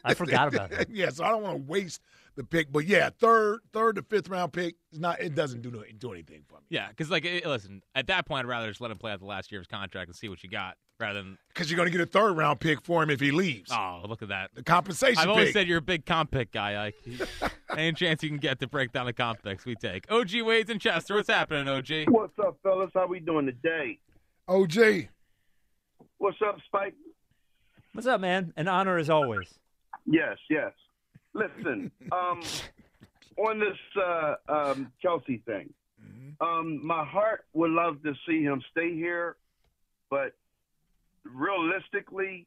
[0.05, 0.91] I forgot about that.
[0.91, 2.01] yeah, so I don't want to waste
[2.37, 2.73] the pick.
[2.73, 5.21] But yeah, third, third to fifth round pick is not.
[5.21, 8.47] It doesn't do no- do anything for me Yeah, because like, listen, at that point,
[8.47, 10.29] I'd rather just let him play out the last year of his contract and see
[10.29, 13.03] what you got, rather than because you're going to get a third round pick for
[13.03, 13.71] him if he leaves.
[13.73, 14.51] oh, look at that.
[14.55, 15.19] The compensation.
[15.19, 15.55] I've always pick.
[15.55, 16.95] said you're a big comp pick guy, Ike.
[17.77, 20.11] Any chance you can get to break down the comp picks, we take.
[20.11, 21.15] OG Wade's in Chester.
[21.17, 22.09] What's happening, OG?
[22.09, 22.91] What's up, fellas?
[22.95, 23.99] How we doing today?
[24.49, 25.09] OG.
[26.19, 26.95] What's up, Spike?
[27.95, 28.53] What's up, man?
[28.57, 29.59] An honor as always.
[30.07, 30.73] Yes, yes.
[31.35, 32.43] Listen, um,
[33.39, 35.73] on this uh, um, Kelce thing,
[36.41, 39.37] um, my heart would love to see him stay here,
[40.11, 40.33] but
[41.25, 42.47] realistically,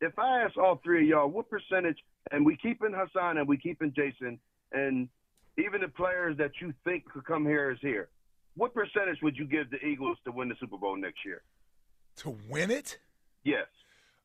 [0.00, 1.98] if I ask all three of y'all, what percentage,
[2.32, 4.38] and we keeping Haason and we keeping Jason,
[4.72, 5.08] and
[5.58, 8.08] even the players that you think could come here is here,
[8.56, 11.42] what percentage would you give the Eagles to win the Super Bowl next year?
[12.16, 12.98] to win it.
[13.44, 13.66] Yes.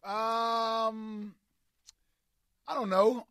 [0.04, 1.36] Um,
[2.68, 3.28] I don't know,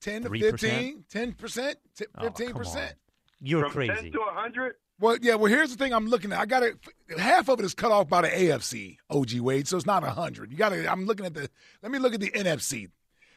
[0.00, 0.50] ten to 3%?
[0.50, 1.78] 15, 10 percent,
[2.16, 2.62] Oh, fifteen come on.
[2.62, 2.94] percent.
[3.40, 3.92] You're From crazy.
[3.92, 4.74] 10 to 100?
[5.00, 5.34] Well, yeah.
[5.34, 5.94] Well, here's the thing.
[5.94, 6.40] I'm looking at.
[6.40, 6.76] I got it.
[7.18, 8.98] Half of it is cut off by the AFC.
[9.08, 10.52] OG Wade, so it's not hundred.
[10.52, 10.86] You got to.
[10.90, 11.48] I'm looking at the.
[11.82, 12.88] Let me look at the NFC.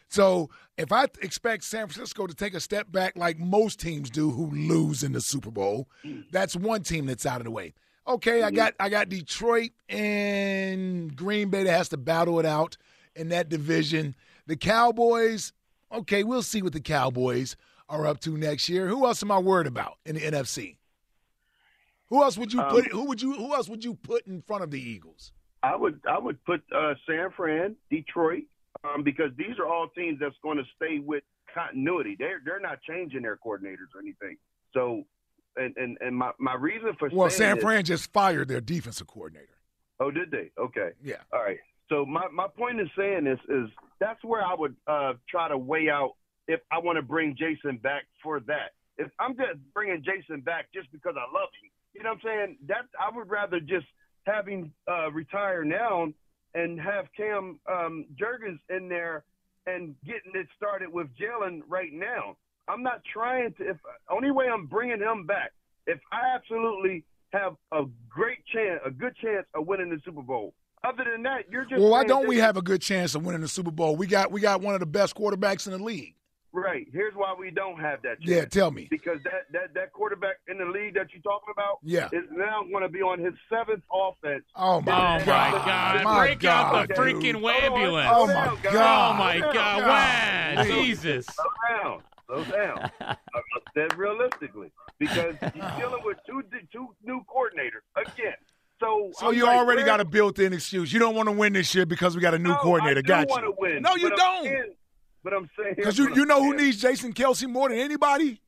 [0.10, 4.30] So if I expect San Francisco to take a step back, like most teams do,
[4.30, 5.88] who lose in the Super Bowl,
[6.32, 7.74] that's one team that's out of the way.
[8.08, 8.58] Okay, I mm-hmm.
[8.58, 12.76] got I got Detroit and Green Bay that has to battle it out
[13.16, 14.16] in that division.
[14.48, 15.54] The Cowboys.
[15.94, 17.56] Okay, we'll see what the Cowboys
[17.88, 18.88] are up to next year.
[18.88, 20.78] Who else am I worried about in the NFC?
[22.10, 22.88] Who else would you Um, put?
[22.88, 23.34] Who would you?
[23.34, 25.32] Who else would you put in front of the Eagles?
[25.62, 28.44] I would I would put uh, San Fran, Detroit,
[28.84, 32.16] um, because these are all teams that's going to stay with continuity.
[32.18, 34.38] They're they're not changing their coordinators or anything.
[34.74, 35.06] So,
[35.56, 39.08] and and, and my, my reason for saying Well, San Fran just fired their defensive
[39.08, 39.58] coordinator.
[40.00, 40.52] Oh, did they?
[40.60, 40.90] Okay.
[41.04, 41.18] Yeah.
[41.32, 41.60] All right.
[41.90, 43.70] So my, my point in saying this is
[44.00, 46.14] that's where I would uh, try to weigh out
[46.48, 48.72] if I want to bring Jason back for that.
[48.98, 52.48] If I'm just bringing Jason back just because I love him, you know what I'm
[52.48, 52.58] saying?
[52.68, 53.86] That I would rather just
[54.26, 56.08] have him uh, retire now
[56.54, 59.24] and have Cam um, Jurgens in there
[59.66, 62.36] and getting it started with Jalen right now.
[62.68, 63.70] I'm not trying to.
[63.72, 63.78] If
[64.10, 65.52] only way I'm bringing him back,
[65.88, 67.04] if I absolutely
[67.34, 70.54] have a great chance, a good chance of winning the Super Bowl.
[70.84, 73.42] Other than that, you're just Well, why don't we have a good chance of winning
[73.42, 73.96] the Super Bowl?
[73.96, 76.16] We got we got one of the best quarterbacks in the league.
[76.56, 76.86] Right.
[76.94, 78.20] Here's why we don't have that.
[78.22, 78.30] Chance.
[78.30, 78.88] Yeah, tell me.
[78.92, 82.10] Because that that that quarterback in the league that you're talking about, Yeah.
[82.12, 84.44] is now going to be on his seventh offense.
[84.56, 85.26] Oh my Oh, God!
[85.26, 86.04] my God.
[86.04, 86.98] My Break out the dude.
[86.98, 88.10] freaking ambulance.
[88.14, 88.60] Oh my god!
[88.68, 89.18] Oh, God!
[89.20, 90.58] my God.
[90.58, 90.64] Wow.
[90.66, 91.26] Jesus.
[91.26, 91.46] Slow
[91.82, 92.02] down.
[92.28, 92.92] Slow down.
[93.02, 93.16] Uh, uh,
[93.56, 98.36] I said realistically, because you're dealing with two two new coordinators again.
[98.84, 100.92] So So I'm you like, already got a built-in excuse.
[100.92, 103.00] You don't want to win this year because we got a new No, coordinator.
[103.00, 103.56] I do got you?
[103.58, 103.82] win.
[103.82, 104.44] No, you but I'm don't.
[104.46, 104.74] saying-
[105.24, 108.42] but I'm saying Because you you know who needs Jason Kelce more than anybody?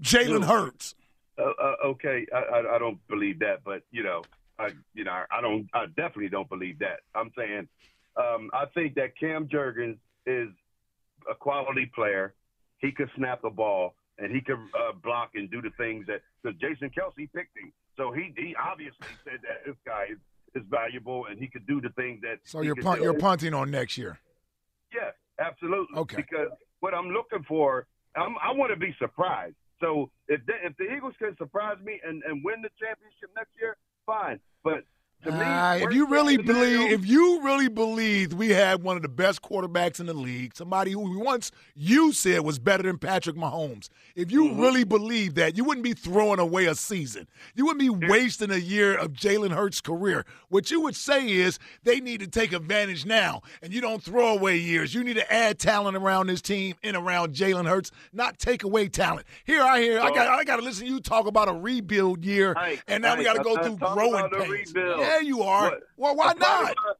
[0.00, 0.44] Jalen?
[0.44, 0.96] Hurts.
[1.38, 4.22] Uh, uh, okay, I, I, I don't believe that, but you know,
[4.58, 7.00] I you know I don't I definitely don't believe that.
[7.14, 7.68] I'm saying
[8.16, 9.96] um, I think that Cam Jurgens
[10.26, 10.48] is
[11.30, 12.34] a quality player.
[12.78, 16.20] He could snap the ball and he could uh, block and do the things that
[16.42, 20.18] because Jason Kelce picked him, so he he obviously said that this guy is,
[20.54, 22.38] is valuable and he could do the things that.
[22.44, 22.96] So you're do.
[23.00, 24.18] you're punting on next year.
[24.92, 25.98] Yes, absolutely.
[25.98, 26.16] Okay.
[26.16, 26.48] Because
[26.80, 27.86] what I'm looking for,
[28.16, 29.54] I'm, I want to be surprised.
[29.80, 33.50] So if the, if the Eagles can surprise me and, and win the championship next
[33.60, 33.76] year,
[34.06, 34.38] fine.
[34.62, 34.84] But
[35.30, 39.08] me, Ah, if you really believe, if you really believed we had one of the
[39.08, 43.88] best quarterbacks in the league, somebody who once you said was better than Patrick Mahomes,
[44.16, 44.60] if you Mm-hmm.
[44.60, 47.28] really believe that, you wouldn't be throwing away a season.
[47.54, 50.24] You wouldn't be wasting a year of Jalen Hurts' career.
[50.48, 54.34] What you would say is they need to take advantage now, and you don't throw
[54.34, 54.92] away years.
[54.94, 58.88] You need to add talent around this team and around Jalen Hurts, not take away
[58.88, 59.26] talent.
[59.44, 62.24] Here I hear I got I got to listen to you talk about a rebuild
[62.24, 62.54] year,
[62.88, 64.72] and now we got to go through growing pains.
[65.20, 65.22] Rebuild.
[65.24, 65.70] Yeah, you are.
[65.70, 66.74] But Well, why a not?
[66.76, 66.94] my-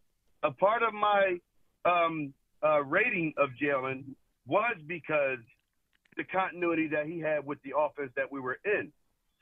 [0.44, 1.38] a part of my
[1.84, 2.32] um,
[2.64, 4.04] uh, rating of Jalen
[4.46, 5.38] was because
[6.16, 8.92] the continuity that he had with the offense that we were in.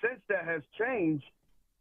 [0.02, 1.24] Since that has changed,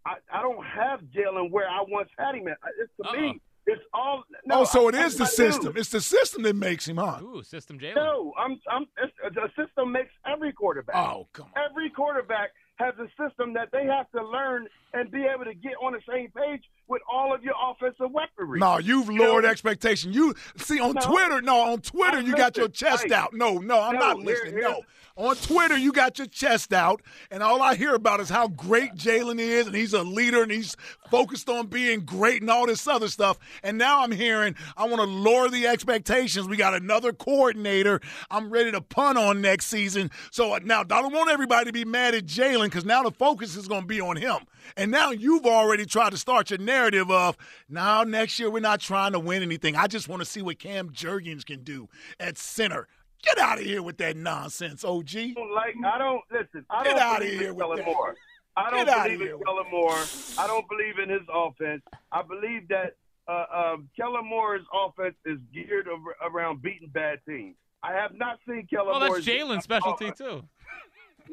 [0.06, 2.58] I, I don't have Jalen where I once had him at.
[2.82, 4.24] It's to me, it's all.
[4.46, 5.36] No, oh, so I- it is I the do.
[5.36, 5.74] system.
[5.78, 7.20] It's the system that makes him, huh?
[7.22, 7.96] Ooh, system Jalen.
[7.96, 8.60] No, I'm.
[8.70, 8.88] I'm.
[9.04, 10.96] It's, the system makes every quarterback.
[10.96, 11.64] Oh, come on.
[11.70, 15.74] Every quarterback has a system that they have to learn and be able to get
[15.82, 18.60] on the same page with all of your offensive weaponry.
[18.60, 20.12] No, you've You lowered expectation.
[20.12, 21.02] You see on No.
[21.02, 21.42] Twitter.
[21.42, 23.34] No, on Twitter I- you got your chest out.
[23.34, 24.54] No, no, I'm No, not listening.
[24.56, 24.82] here- no,
[25.16, 28.96] on Twitter you got your chest out, and all I hear about is how great
[28.96, 30.76] Jalen is, and he's a leader, and he's
[31.12, 33.38] focused on being great, and all this other stuff.
[33.62, 36.48] And now I'm hearing I want to lower the expectations.
[36.48, 38.00] We got another coordinator.
[38.32, 40.10] I'm ready to punt on next season.
[40.32, 43.12] So uh, now I don't want everybody to be mad at Jalen because now the
[43.12, 44.38] focus is going to be on him.
[44.78, 47.38] And now you've already tried to start your narrative of
[47.68, 49.76] now next year we're not trying to win anything.
[49.76, 51.88] I just want to see what Cam Jurgens can do
[52.20, 52.88] at center.
[53.24, 55.10] Get out of here with that nonsense, OG.
[55.36, 55.76] don't like.
[55.86, 56.66] I don't listen.
[56.70, 57.86] I Get don't outta believe here in with Kellen that.
[57.86, 58.16] Moore.
[58.56, 60.04] I don't Get outta believe here in with Kellen Moore.
[60.38, 61.82] I don't believe in his offense.
[62.14, 62.96] I believe that
[63.28, 67.56] uh, uh, Kellen Moore's offense is geared ar- around beating bad teams.
[67.84, 70.44] I have not seen Kellen Well, that's Jalen's specialty too.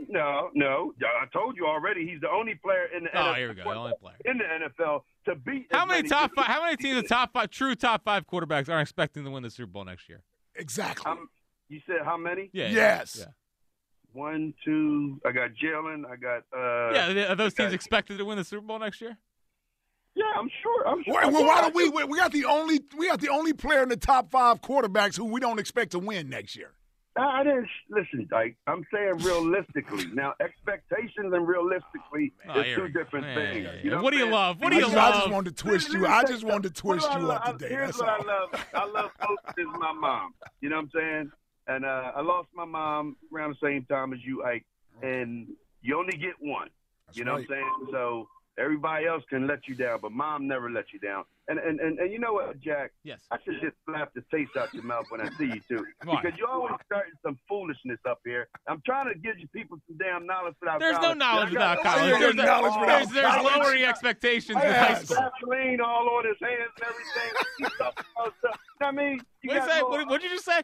[0.08, 0.92] No, no.
[1.00, 2.06] I told you already.
[2.06, 3.64] He's the only player in the Oh, NFL, here we go.
[3.64, 4.16] The only player.
[4.24, 5.66] in the NFL to beat.
[5.70, 6.46] How as many top five?
[6.46, 9.50] How many teams, the top five, true top five quarterbacks, are expecting to win the
[9.50, 10.22] Super Bowl next year?
[10.54, 11.10] Exactly.
[11.10, 11.28] Um,
[11.68, 12.50] you said how many?
[12.52, 12.68] Yeah.
[12.68, 13.16] Yes.
[13.20, 13.26] Yeah.
[14.12, 15.20] One, two.
[15.26, 16.04] I got Jalen.
[16.10, 16.42] I got.
[16.56, 17.32] Uh, yeah.
[17.32, 19.16] Are those teams got- expected to win the Super Bowl next year?
[20.14, 20.88] Yeah, I'm sure.
[20.88, 21.12] I'm sure.
[21.12, 21.90] Well, well, why don't we?
[21.90, 25.16] We we got the only we got the only player in the top five quarterbacks
[25.16, 26.70] who we don't expect to win next year.
[27.18, 28.56] I didn't listen, Dyke.
[28.66, 30.06] I'm saying realistically.
[30.14, 33.64] Now, expectations and realistically Oh, is two different Yeah, things.
[33.64, 33.80] yeah, yeah.
[33.82, 34.32] You know What do you saying?
[34.34, 34.60] love?
[34.60, 35.14] What do you just, love?
[35.14, 36.06] I just wanted to twist you.
[36.06, 37.68] I just wanted to twist What you love- up today.
[37.74, 38.30] Here's That's what all.
[38.30, 38.66] I love.
[38.74, 40.34] I love most is my mom.
[40.60, 41.32] You know what I'm saying?
[41.68, 44.64] And uh, I lost my mom around the same time as you, Ike.
[45.02, 45.48] And
[45.82, 46.68] you only get one.
[47.12, 47.70] you know what I'm saying?
[47.90, 48.28] So
[48.58, 51.24] everybody else can let you down, but mom never let you down.
[51.48, 52.90] And and, and, and you know what, Jack?
[53.04, 53.20] Yes.
[53.30, 55.84] I should just slap the taste out your mouth when I see you too.
[56.04, 56.20] Why?
[56.20, 58.48] Because you're always starting some foolishness up here.
[58.68, 61.82] I'm trying to give you people some damn knowledge without There's no knowledge I without
[61.82, 62.00] college.
[62.02, 63.64] There's There's, no knowledge there's, without there's college.
[63.64, 65.16] lowering expectations He in high school.
[65.16, 67.30] Vaseline all on his hands and everything.
[67.58, 68.50] He's.
[68.82, 69.82] I mean, you What did?
[69.82, 70.62] What, what'd you just say?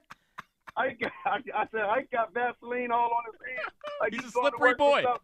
[0.76, 3.74] I got, I, I said I got Vaseline all on his hands.
[4.00, 5.02] Like He's a slippery boy.
[5.02, 5.20] stuff.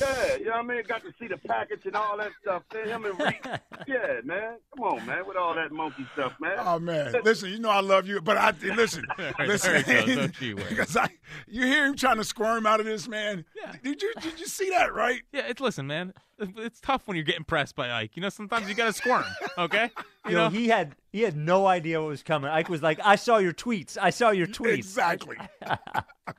[0.00, 0.82] Yeah, you know what I mean.
[0.86, 2.62] Got to see the package and all that stuff.
[2.74, 3.40] Man, him and Reed.
[3.86, 4.56] Yeah, man.
[4.74, 5.26] Come on, man.
[5.26, 6.56] With all that monkey stuff, man.
[6.58, 9.04] Oh man, listen, you know I love you, but I listen,
[9.38, 10.66] listen, There goes, don't you worry.
[10.70, 11.08] because I,
[11.46, 13.44] you hear him trying to squirm out of this man.
[13.56, 13.74] Yeah.
[13.84, 15.22] Did you did you see that right?
[15.32, 16.14] Yeah, it's listen, man.
[16.38, 18.10] It's tough when you're getting pressed by Ike.
[18.14, 19.24] You know, sometimes you got to squirm.
[19.58, 19.90] Okay,
[20.26, 20.50] you You know, know.
[20.50, 22.50] he had he had no idea what was coming.
[22.50, 23.96] Ike was like, "I saw your tweets.
[23.98, 25.36] I saw your tweets." Exactly.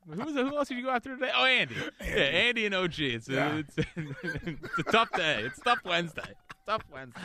[0.07, 1.31] who, was, who else did you go after today?
[1.35, 1.75] Oh, Andy.
[1.99, 2.99] Yeah, Andy and OG.
[2.99, 3.55] It's, Yeah.
[3.55, 5.41] a, it's, it's a tough day.
[5.45, 6.31] It's tough Wednesday.
[6.67, 7.21] Tough Wednesday.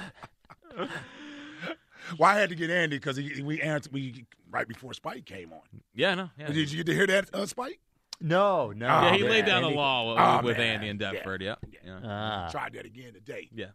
[2.18, 5.60] Well, I had to get Andy because we answered we right before Spike came on.
[5.94, 6.30] Yeah, no.
[6.38, 7.78] Yeah, Did you get to hear that, uh, Spike?
[8.20, 8.86] No, no.
[8.86, 10.58] yeah he Oh, laid down Andy- the law with, Oh, with.
[10.58, 11.42] Andy and Deptford.
[11.42, 11.54] Yeah.
[11.70, 11.71] Yeah.
[12.04, 12.48] Ah.
[12.50, 13.48] Tried that again today.
[13.54, 13.66] yeah.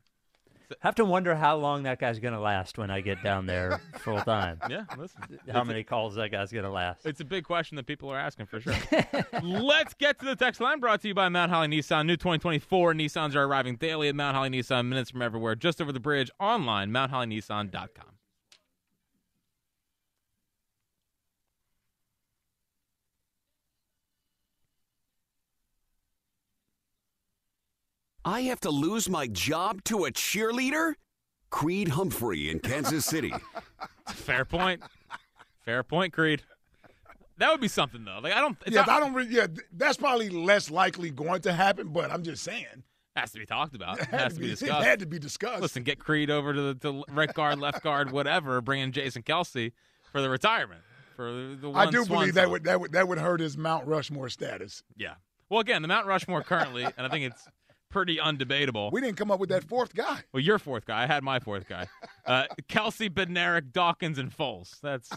[0.81, 4.19] Have to wonder how long that guy's gonna last when I get down there full
[4.19, 4.59] time.
[4.69, 5.21] Yeah, listen.
[5.49, 7.05] How many calls that guy's gonna last?
[7.05, 8.75] It's a big question that people are asking for sure.
[9.41, 12.05] Let's get to the text line brought to you by Mount Holly Nissan.
[12.05, 15.93] New 2024 Nissans are arriving daily at Mount Holly Nissan, minutes from everywhere, just over
[15.93, 18.16] the bridge, online, mounthollynissan.com.
[28.27, 30.95] I have to lose my job to a cheerleader?
[31.49, 33.33] Creed Humphrey in Kansas City.
[34.07, 34.81] Fair point.
[35.63, 36.43] Fair point, Creed.
[37.37, 38.19] That would be something though.
[38.21, 38.57] Like I don't.
[38.65, 39.13] It's Yeah, not- I don't.
[39.13, 41.89] Really, yeah, that's probably less likely going to happen.
[41.89, 42.83] But I'm just saying,
[43.15, 43.99] has to be talked about.
[43.99, 44.85] it It has to be It discussed.
[44.85, 45.61] had to be discussed.
[45.61, 48.59] Listen, get Creed over to the to right guard, left guard, whatever.
[48.61, 49.71] Bring in Jason Kelce
[50.11, 50.81] for the retirement
[51.15, 52.51] for the, the I do believe that song.
[52.51, 54.83] would that would that would hurt his Mount Rushmore status.
[54.97, 55.13] Yeah.
[55.49, 57.47] Well, again, the Mount Rushmore currently, and I think it's
[57.97, 58.91] pretty undebatable.
[58.91, 60.19] We didn't come up with that fourth guy.
[60.31, 61.01] Well, your fourth guy.
[61.01, 61.87] I had my fourth guy.
[62.27, 64.79] Uh, Kelce, Bednarik, Dawkins, and Foles.
[64.81, 65.09] That's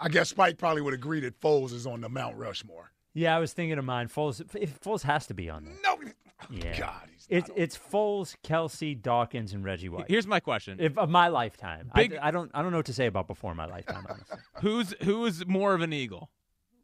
[0.00, 2.92] I guess Spike probably would agree that Foles is on the Mount Rushmore.
[3.12, 4.08] Yeah, I was thinking of mine.
[4.08, 5.74] Foles, if Foles has to be on there.
[5.84, 5.98] No,
[6.50, 10.06] Yeah, God, he's it's it's Foles, Kelce, Dawkins, and Reggie White.
[10.08, 11.90] here's my question: if, of my lifetime.
[11.94, 14.06] Big- I, I don't I don't know what to say about before my lifetime.
[14.08, 16.30] Honestly, Who's who is more of an Eagle,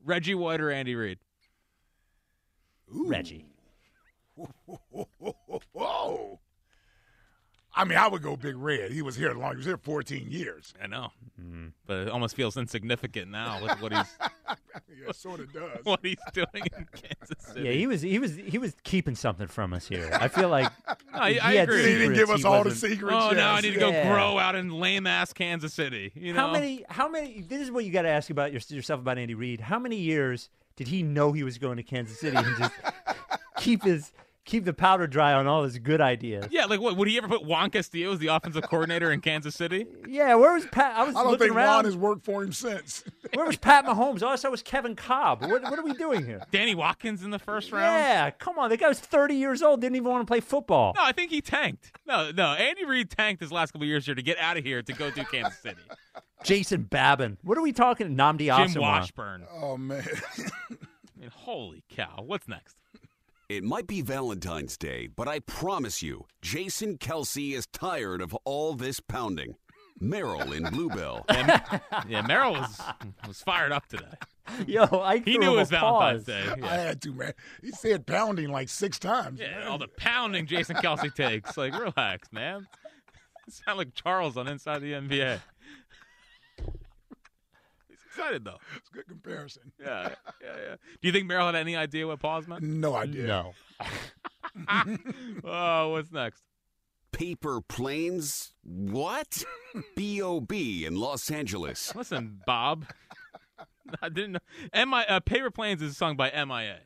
[0.05, 1.19] Reggie White or Andy Reid?
[2.87, 3.47] Reggie.
[5.73, 6.41] Whoa.
[7.75, 8.91] I mean, I would go Big Red.
[8.91, 9.53] He was here long.
[9.53, 10.75] He was here 14 years.
[10.83, 11.13] I know,
[11.87, 14.17] but it almost feels insignificant now with what he's
[15.07, 15.79] Yeah, sort of does.
[15.85, 17.63] what he's doing in Kansas City.
[17.67, 20.11] Yeah, he was he was he was keeping something from us here.
[20.21, 20.73] I feel like
[21.13, 21.83] No, I, he I had agree.
[21.87, 23.17] He didn't give us all the wasn't- secrets.
[23.17, 24.09] Oh, now I need to go Yeah.
[24.13, 26.11] grow out in lame ass Kansas City.
[26.17, 26.85] You know How many?
[26.89, 27.43] How many?
[27.43, 29.61] This is what you got to ask about yourself about Andy Reid.
[29.61, 32.75] How many years did he know he was going to Kansas City and just
[33.59, 34.11] keep his
[34.49, 36.47] keep the powder dry on all his good ideas?
[36.51, 36.97] Yeah, like what?
[36.97, 39.87] Would he ever put Juan Castillo as the offensive coordinator in Kansas City?
[40.09, 40.97] Yeah, where was Pat?
[40.97, 41.67] I was I don't looking think around.
[41.77, 43.05] Ron has worked for him since.
[43.35, 44.23] Where was Pat Mahomes?
[44.23, 45.43] All I saw was Kevin Kolb.
[45.43, 46.41] What, what are we doing here?
[46.51, 47.85] Danny Watkins in the first round.
[47.85, 48.71] Yeah, come on.
[48.71, 49.83] The guy was 30 years old.
[49.83, 50.95] Didn't even want to play football.
[50.97, 51.93] No, I think he tanked.
[52.07, 52.55] No, no.
[52.55, 54.93] Andy Reid tanked his last couple of years here to get out of here to
[54.95, 55.77] go to Kansas City.
[56.43, 57.37] Jason Babin.
[57.43, 58.17] What are we talking?
[58.17, 58.81] Nnamdi Jim Asomugha.
[58.81, 59.45] Washburn.
[59.53, 60.03] Oh, man.
[60.39, 62.23] I mean, holy cow!
[62.25, 62.78] What's next?
[63.49, 68.75] It might be Valentine's Day, but I promise you, Jason Kelce is tired of all
[68.75, 69.55] this pounding.
[70.01, 71.25] Merrill in Bluebell.
[71.31, 72.79] Yeah, yeah, Merrill was
[73.27, 74.05] was fired up today.
[74.67, 76.57] Yo, I He knew it a was Valentine's pause.
[76.57, 76.63] Day.
[76.63, 77.33] I had to, man.
[77.63, 79.41] He said pounding like six times.
[79.41, 81.57] Yeah, all the pounding Jason Kelce takes.
[81.57, 82.67] Like, relax, man.
[83.47, 85.41] You sound like Charles on Inside the NBA.
[88.19, 88.57] He's excited though.
[88.77, 89.73] It's a good comparison.
[89.81, 90.11] Yeah,
[90.43, 90.77] yeah, yeah.
[91.01, 92.63] Do you think Merrill had any idea what pause meant?
[92.63, 93.27] No idea.
[93.27, 93.53] No.
[95.45, 96.43] oh, what's next?
[97.13, 98.53] Paper planes?
[98.65, 99.45] What?
[99.97, 100.85] B.O.B.
[100.85, 101.95] in Los Angeles.
[101.95, 102.87] Listen, Bob.
[104.03, 104.39] I didn't know.
[104.73, 105.05] M.I.
[105.07, 106.81] Uh, Paper Planes is sung by M.I.A.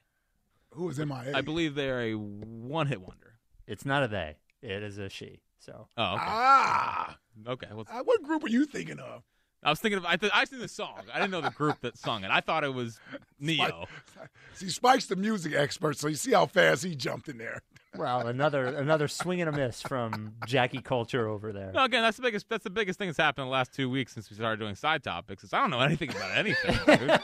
[0.75, 1.33] Who is MIA?
[1.35, 3.35] I believe they are a one-hit wonder.
[3.67, 4.37] It's not a they.
[4.63, 5.41] It is a she.
[5.59, 6.23] So Oh, okay.
[6.25, 7.19] Ah.
[7.47, 7.67] Okay.
[7.73, 9.23] Well, Uh, what group are you thinking of?
[9.63, 10.05] I was thinking of.
[10.05, 11.03] I, th- I seen the song.
[11.13, 12.31] I didn't know the group that sung it.
[12.31, 12.99] I thought it was
[13.39, 13.87] Neo.
[14.55, 17.63] See, Spike's the music expert, so you see how fast he jumped in there.
[17.97, 21.71] well, another another swing and a miss from Jackie Culture over there.
[21.73, 22.49] No, again, that's the biggest.
[22.49, 24.75] That's the biggest thing that's happened in the last two weeks since we started doing
[24.75, 25.45] side topics.
[25.45, 26.77] Is I don't know anything about anything.
[26.87, 27.21] dude.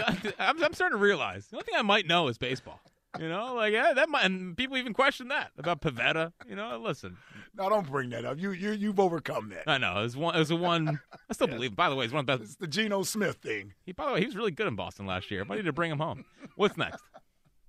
[0.38, 2.80] I'm, I'm starting to realize the only thing I might know is baseball.
[3.18, 6.32] You know, like yeah, that might, and people even question that about Pivetta.
[6.48, 7.16] You know, listen,
[7.56, 8.38] No, don't bring that up.
[8.38, 9.68] You you you've overcome that.
[9.68, 10.34] I know it was one.
[10.34, 11.00] It was a one.
[11.30, 11.76] I still believe.
[11.76, 12.42] By the way, it's one of the best.
[12.42, 13.74] It's the Geno Smith thing.
[13.86, 15.46] He, by the way, he was really good in Boston last year.
[15.48, 16.24] I need to bring him home.
[16.56, 17.02] What's next?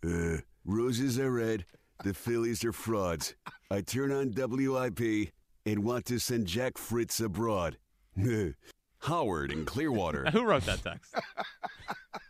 [0.05, 1.65] Uh, roses are red.
[2.03, 3.33] The Phillies are frauds.
[3.71, 5.31] I turn on WIP
[5.65, 7.77] and want to send Jack Fritz abroad.
[8.99, 10.25] Howard in Clearwater.
[10.31, 11.15] Who wrote that text?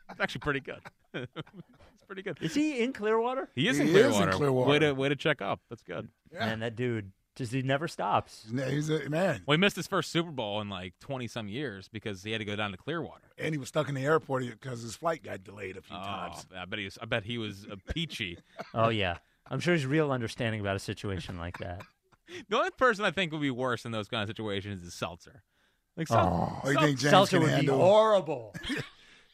[0.09, 0.79] it's actually pretty good.
[1.13, 2.37] it's pretty good.
[2.39, 3.49] Is he in Clearwater?
[3.55, 4.31] He is He in is in Clearwater.
[4.31, 4.69] Clearwater.
[4.69, 5.59] Way to way to check up.
[5.69, 6.07] That's good.
[6.31, 8.45] Man, that dude just he never stops.
[8.69, 9.43] He's a man.
[9.45, 12.39] Well, he missed his first Super Bowl in like twenty some years because he had
[12.39, 13.21] to go down to Clearwater.
[13.37, 16.01] And he was stuck in the airport because his flight got delayed a few Oh,
[16.03, 16.45] times.
[16.57, 16.97] I bet he was.
[17.01, 18.37] I bet he was a peachy.
[18.73, 19.17] Oh yeah,
[19.49, 21.81] I'm sure he's real understanding about a situation like that.
[22.49, 25.43] the only person I think would be worse in those kind of situations is Seltzer.
[25.97, 27.77] Like Oh, you think James Seltzer can would be handle?
[27.79, 28.53] horrible.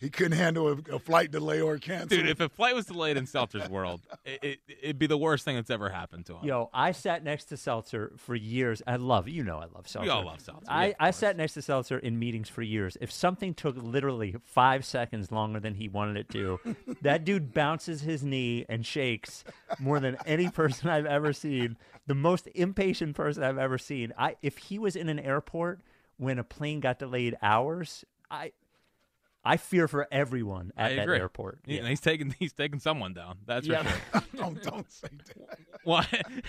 [0.02, 2.18] he couldn't handle a, a flight delay or cancel.
[2.18, 5.46] Dude, if a flight was delayed in Seltzer's world, it, it, it'd be the worst
[5.46, 6.40] thing that's ever happened to him.
[6.44, 8.82] Yo, I sat next to Seltzer for years.
[8.88, 10.06] I love, you know, I love Seltzer.
[10.06, 12.98] We all love Seltzer, I, yeah, I sat next to Seltzer in meetings for years.
[13.00, 16.60] If something took literally five seconds longer than he wanted it to,
[17.04, 19.44] that dude bounces his knee and shakes
[19.80, 21.78] more than any person I've ever seen.
[22.08, 24.14] The most impatient person I've ever seen.
[24.18, 25.82] I if he was in an airport
[26.18, 28.54] when a plane got delayed hours, I
[29.44, 31.18] I fear for everyone at I that agree.
[31.18, 31.60] airport.
[31.66, 31.88] He- Yeah.
[31.88, 33.38] he's taking he's taking someone down.
[33.46, 33.84] That's Yeah.
[33.84, 34.28] for sure.
[34.38, 35.58] don't don't say that.
[35.86, 36.06] well,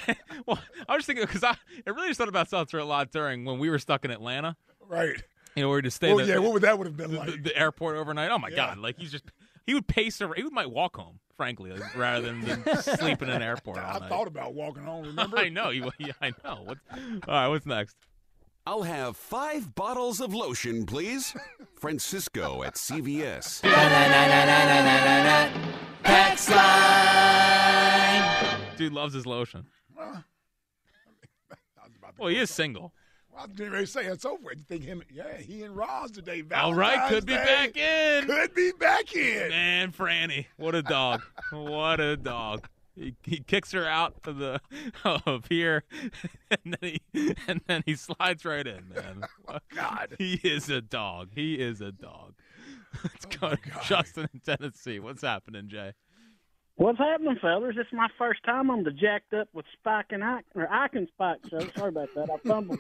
[0.46, 3.44] well, I was thinking because I it really just thought about Seltzer a lot during
[3.44, 4.56] when we were stuck in Atlanta.
[4.86, 5.22] Right.
[5.56, 6.12] You know, we were to stay.
[6.14, 7.30] Well, the, yeah, what would that would have been like?
[7.30, 8.30] the, the airport overnight.
[8.30, 8.56] Oh my Yeah.
[8.56, 8.78] god!
[8.78, 9.24] Like he's just
[9.66, 10.36] he would pace around.
[10.36, 13.78] He might walk home, frankly, like, rather than, than sleep in an airport.
[13.78, 15.04] all I thought about walking home.
[15.04, 15.38] Remember?
[15.38, 15.90] I know you.
[15.98, 16.62] Yeah, I know.
[16.64, 16.98] What's, all
[17.34, 17.96] right, what's next?
[18.64, 21.34] I'll have five bottles of lotion, please.
[21.80, 23.62] Francisco at CVS.
[28.76, 29.66] Dude loves his lotion.
[32.18, 32.92] Well, he is single.
[33.36, 34.52] I was getting ready to say it's over.
[34.54, 35.02] You think him?
[35.12, 36.44] Yeah, he and Roz today.
[36.54, 37.44] All right, could be Day.
[37.44, 38.26] back in.
[38.26, 39.48] Could be back in.
[39.48, 41.22] Man, Franny, what a dog!
[41.50, 42.68] what a dog!
[42.94, 44.60] He, he kicks her out of the
[45.04, 45.84] of here,
[46.50, 48.88] and then he and then he slides right in.
[48.94, 51.30] Man, oh, God, he is a dog.
[51.34, 52.34] He is a dog.
[53.02, 55.00] Let's oh, go, to Justin in Tennessee.
[55.00, 55.94] What's happening, Jay?
[56.76, 57.74] What's happening, fellas?
[57.78, 61.08] It's my first time on the Jacked Up with Spike and Ike, or Ike and
[61.14, 61.60] Spike show.
[61.76, 62.28] Sorry about that.
[62.30, 62.78] I fumbled.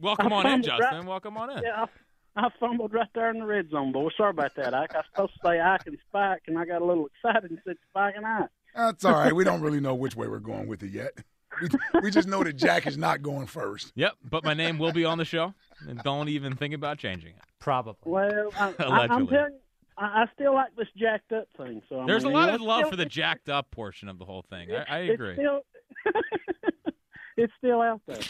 [0.00, 0.98] Welcome I on in, fumbled Justin.
[0.98, 1.62] right- Welcome on in.
[1.62, 1.84] Yeah,
[2.36, 4.08] I, I fumbled right there in the red zone, boy.
[4.16, 4.94] Sorry about that, Ike.
[4.94, 7.60] I was supposed to say Ike and Spike, and I got a little excited and
[7.66, 8.50] said Spike and Ike.
[8.76, 9.34] That's all right.
[9.34, 11.12] We don't really know which way we're going with it yet.
[11.60, 11.68] We,
[12.02, 13.92] we just know that Jack is not going first.
[13.94, 15.54] Yep, but my name will be on the show,
[15.88, 17.42] and don't even think about changing it.
[17.60, 17.96] Probably.
[18.04, 19.26] Well, I, I, I'm Allegedly.
[19.36, 19.58] telling you,
[19.96, 21.80] I, I still like this Jacked Up thing.
[21.88, 24.08] So I There's a mean, lot it's of love still- for the jacked up portion
[24.10, 24.68] of the whole thing.
[24.70, 25.34] I, I it's agree.
[25.34, 25.60] Still,
[27.38, 28.20] it's still out there.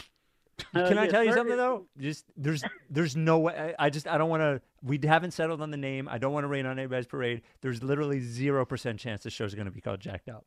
[0.77, 1.85] Uh, Can I yes, tell you something though?
[1.99, 3.75] Just there's there's no way.
[3.79, 4.61] I, I just I don't want to.
[4.83, 6.07] We haven't settled on the name.
[6.07, 7.41] I don't want to rain on anybody's parade.
[7.61, 10.45] There's literally zero percent chance the show's going to be called Jacked Up.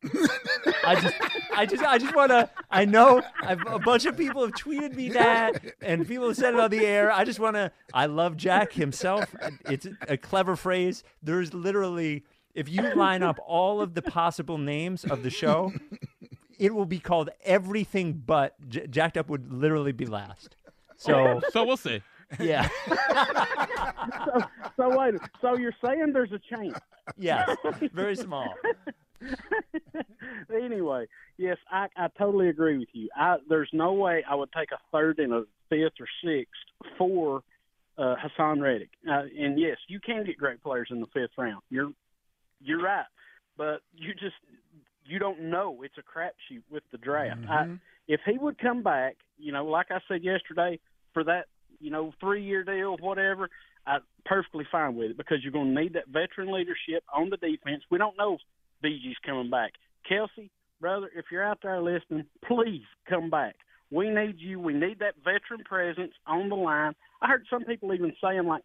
[0.85, 1.15] I just
[1.55, 2.49] I just I just want to.
[2.71, 6.55] I know I've, a bunch of people have tweeted me that, and people have said
[6.55, 7.13] it on the air.
[7.13, 7.73] I just want to.
[7.93, 9.35] I love Jack himself.
[9.69, 11.03] It's a clever phrase.
[11.23, 12.25] There's literally
[12.55, 15.73] if you line up all of the possible names of the show,
[16.61, 20.57] it will be called everything but J- Jacked Up would literally be last.
[20.97, 22.03] So so we'll see.
[22.39, 22.69] Yeah.
[24.27, 24.43] so,
[24.77, 25.15] so wait.
[25.41, 26.79] So you're saying there's a chance?
[27.19, 27.57] Yes,
[27.93, 28.55] very small.
[30.55, 31.07] anyway,
[31.39, 33.09] yes, I, I totally agree with you.
[33.17, 36.53] I, there's no way I would take a third and a fifth or sixth
[36.99, 37.43] for
[37.99, 38.91] uh, Haason Reddick.
[39.09, 41.63] Uh, and yes, you can get great players in the fifth round.
[41.69, 41.91] You're
[42.63, 43.07] you're right,
[43.57, 44.37] but you just
[45.11, 45.83] you don't know.
[45.83, 47.41] It's a crapshoot with the draft.
[47.49, 47.75] I, mm-hmm.
[48.09, 50.79] if he would come back, you know, like I said yesterday,
[51.13, 51.47] for that
[51.81, 53.49] you know three year deal, whatever.
[53.87, 57.39] I'm perfectly fine with it because you're going to need that veteran leadership on the
[57.39, 57.83] defense.
[57.91, 58.41] We don't know if
[58.85, 59.73] BG's coming back.
[60.11, 60.51] Kelce,
[60.81, 63.57] brother, if you're out there listening, please come back.
[63.91, 64.61] We need you.
[64.61, 66.95] We need that veteran presence on the line.
[67.23, 68.63] I heard some people even saying like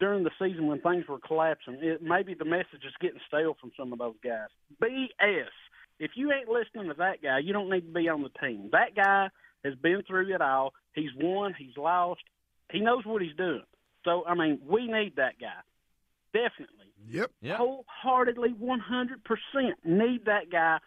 [0.00, 3.72] during the season when things were collapsing, it, maybe the message is getting stale from
[3.76, 4.48] some of those guys.
[4.82, 5.48] BS.
[5.98, 8.68] If you ain't listening to that guy, you don't need to be on the team.
[8.70, 9.28] That guy
[9.64, 10.72] has been through it all.
[10.92, 11.54] He's won.
[11.58, 12.20] He's lost.
[12.70, 13.64] He knows what he's doing.
[14.04, 15.58] So I mean, we need that guy.
[16.32, 16.86] Definitely.
[17.10, 17.30] Yep.
[17.56, 20.78] Wholeheartedly, one hundred percent need that guy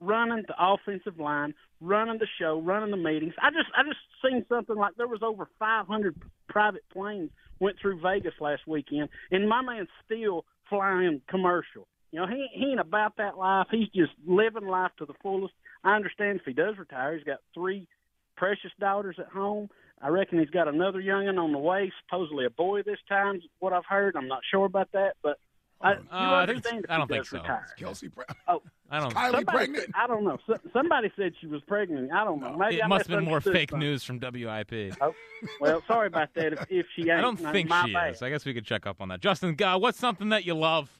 [0.00, 3.34] running the offensive line, running the show, running the meetings.
[3.42, 6.14] I just I just seen something like there was over five hundred
[6.48, 7.30] private planes
[7.64, 11.88] went through Vegas last weekend, and my man's still flying commercial.
[12.12, 13.66] You know, he he ain't about that life.
[13.70, 15.54] He's just living life to the fullest.
[15.82, 17.88] I understand if he does retire, he's got three
[18.36, 19.68] precious daughters at home.
[20.00, 23.40] I reckon he's got another youngin on the way, supposedly a boy this time.
[23.58, 25.38] What I've heard, I'm not sure about that, but
[25.84, 27.36] I, Uh, I think understand it's- if I don't think does so.
[27.38, 27.66] retire.
[27.78, 29.12] Kelce, pre- Oh, I don't.
[29.14, 29.86] Kylie somebody pregnant?
[29.94, 30.38] I don't know.
[30.46, 32.12] So, somebody said she was pregnant.
[32.12, 32.56] I don't know.
[32.56, 33.86] Maybe It I must have been more fake something.
[33.88, 34.94] news from WIP.
[35.00, 35.14] Oh,
[35.60, 36.52] well, sorry about that.
[36.54, 38.14] If, if she ain't, I don't think my she bad.
[38.14, 38.22] is.
[38.22, 39.20] I guess we could check up on that.
[39.20, 40.90] Justin, God, what's something that you love?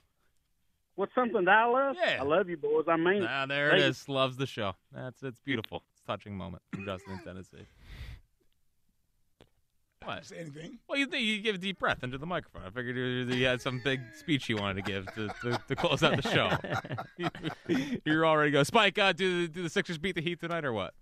[0.96, 1.96] What's something that I love?
[1.98, 2.18] Yeah.
[2.20, 2.84] I love you, boys.
[2.88, 3.28] I mean, it.
[3.28, 4.74] Ah, there it Thank Loves the show.
[4.92, 5.82] That's it's beautiful.
[5.92, 7.66] It's a touching moment from Justin in Tennessee.
[10.04, 10.24] What?
[10.24, 10.78] Say anything?
[10.88, 12.62] Well, you think you give a deep breath into the microphone.
[12.66, 15.76] I figured you, you had some big speech you wanted to give to, to, to
[15.76, 16.50] close out the show.
[18.04, 18.62] You're already go.
[18.62, 20.94] Spike, uh, do, the- do the Sixers beat the Heat tonight or what?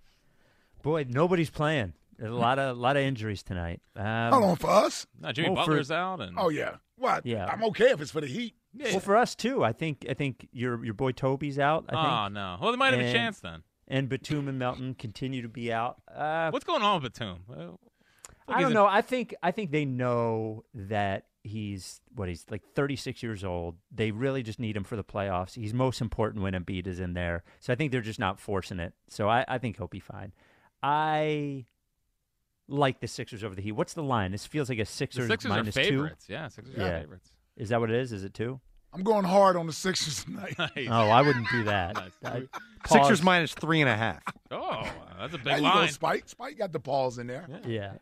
[0.83, 1.93] Boy, nobody's playing.
[2.19, 3.81] There's a lot of lot of injuries tonight.
[3.97, 5.07] Um, Hold on for us.
[5.21, 6.77] No, Jimmy well, for- Butler's out, and Oh yeah.
[6.97, 7.27] What?
[7.27, 7.47] Yeah.
[7.47, 8.55] I'm okay if it's for the Heat.
[8.79, 9.65] Well, for us too.
[9.65, 11.85] I think I think your your boy Toby's out.
[11.89, 12.05] I think.
[12.05, 12.57] oh no.
[12.61, 13.63] Well, they might have a chance then.
[13.89, 15.97] And Batum and Melton continue to be out.
[16.15, 17.41] Uh, What's going on with Batum?
[18.49, 18.87] Well, I don't know.
[18.87, 23.77] I think I think they know that he's what he's like 36 years old.
[23.93, 25.55] They really just need him for the playoffs.
[25.55, 27.43] He's most important when Embiid is in there.
[27.61, 28.93] So I think they're just not forcing it.
[29.09, 30.33] So I, I think he'll be fine.
[30.83, 31.67] I
[32.69, 33.73] like the Sixers over the Heat.
[33.73, 34.33] What's the line?
[34.33, 36.27] This feels like a The Sixers, Sixers are favorites.
[36.27, 36.33] two.
[36.33, 36.85] Yeah, Sixers yeah.
[36.85, 37.31] are favorites.
[37.57, 38.13] Is that what it is?
[38.13, 38.61] Is it two?
[38.95, 40.55] I'm going hard on the Sixers tonight.
[40.59, 40.89] Nice.
[40.91, 41.97] Oh, I wouldn't do that.
[42.23, 42.47] Nice.
[42.87, 44.23] Sixers minus three and a half.
[44.51, 44.83] Oh,
[45.19, 45.89] that's a There big you go, line.
[45.89, 46.25] Spike.
[46.27, 47.47] Spike got the balls in there.
[47.67, 47.93] Yeah.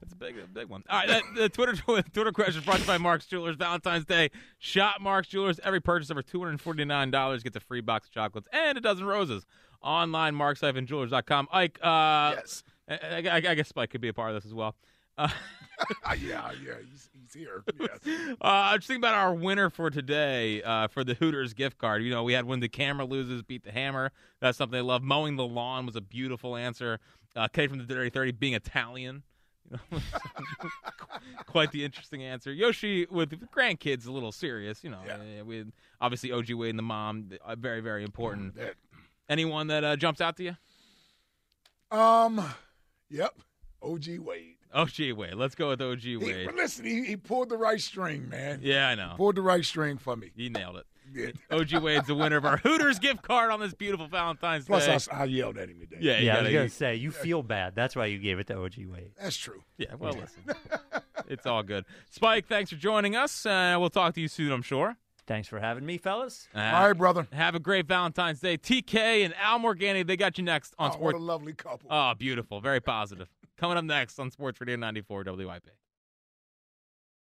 [0.00, 0.82] That's a big, a big one.
[0.88, 3.56] All right, that, the Twitter Twitter question brought to you by Mark's Jewelers.
[3.56, 5.60] Valentine's Day, shop Mark's Jewelers.
[5.64, 8.78] Every purchase over two hundred forty nine dollars gets a free box of chocolates and
[8.78, 9.44] a dozen roses.
[9.82, 11.48] Online, marks-jewelers.com.
[11.52, 12.62] Ike, uh, Yes.
[12.88, 14.76] I, I, I guess Spike could be a part of this as well.
[15.18, 15.28] Uh,
[16.20, 16.74] yeah, yeah.
[16.88, 17.64] He's, he's here.
[17.80, 18.36] Yes.
[18.40, 22.02] uh, just think about our winner for today uh, for the Hooters gift card.
[22.04, 24.12] You know, we had when the camera loses, beat the hammer.
[24.40, 25.02] That's something they love.
[25.02, 27.00] Mowing the lawn was a beautiful answer.
[27.34, 29.22] Uh, Kate from the Dirty Thirty being Italian.
[31.46, 32.52] Quite the interesting answer.
[32.52, 34.82] Yoshi with grandkids, a little serious.
[34.82, 38.54] You know, uh, with obviously OG Wade and the mom, uh, very very important.
[38.56, 38.74] That-
[39.28, 40.56] Anyone that uh, jumps out to you?
[41.96, 42.42] Um.
[43.08, 43.34] Yep.
[43.82, 44.56] OG Wade.
[44.74, 45.34] OG Wade.
[45.34, 46.46] Let's go with OG He, Wade.
[46.46, 48.60] but listen, he, he pulled the right string, man.
[48.62, 49.14] Yeah, I know.
[49.16, 50.30] Pulled the right string for me.
[50.36, 50.86] He nailed it.
[51.12, 51.38] Did.
[51.50, 54.68] OG Wade's the winner of our Hooters gift card on this beautiful Valentine's Day.
[54.68, 54.92] Plus, Day.
[54.92, 55.96] I, s- I yelled at him today.
[56.00, 57.74] Yeah, Yeah, I gotta- was gonna say you feel bad.
[57.74, 59.12] That's why you gave it to OG Wade.
[59.20, 59.62] That's true.
[59.78, 60.42] Yeah, well, listen,
[61.28, 61.84] it's all good.
[62.10, 63.44] Spike, thanks for joining us.
[63.46, 64.96] Uh, we'll talk to you soon, I'm sure.
[65.26, 66.48] Thanks for having me, fellas.
[66.52, 67.28] Uh, All right, brother.
[67.32, 68.58] Have a great Valentine's Day.
[68.58, 71.16] TK and Al Morganti, they got you next on Oh, what Sports.
[71.16, 71.86] a lovely couple.
[71.90, 72.60] Oh, beautiful.
[72.60, 73.28] Very positive.
[73.56, 75.70] Coming up next on Sports Radio 94 WIP.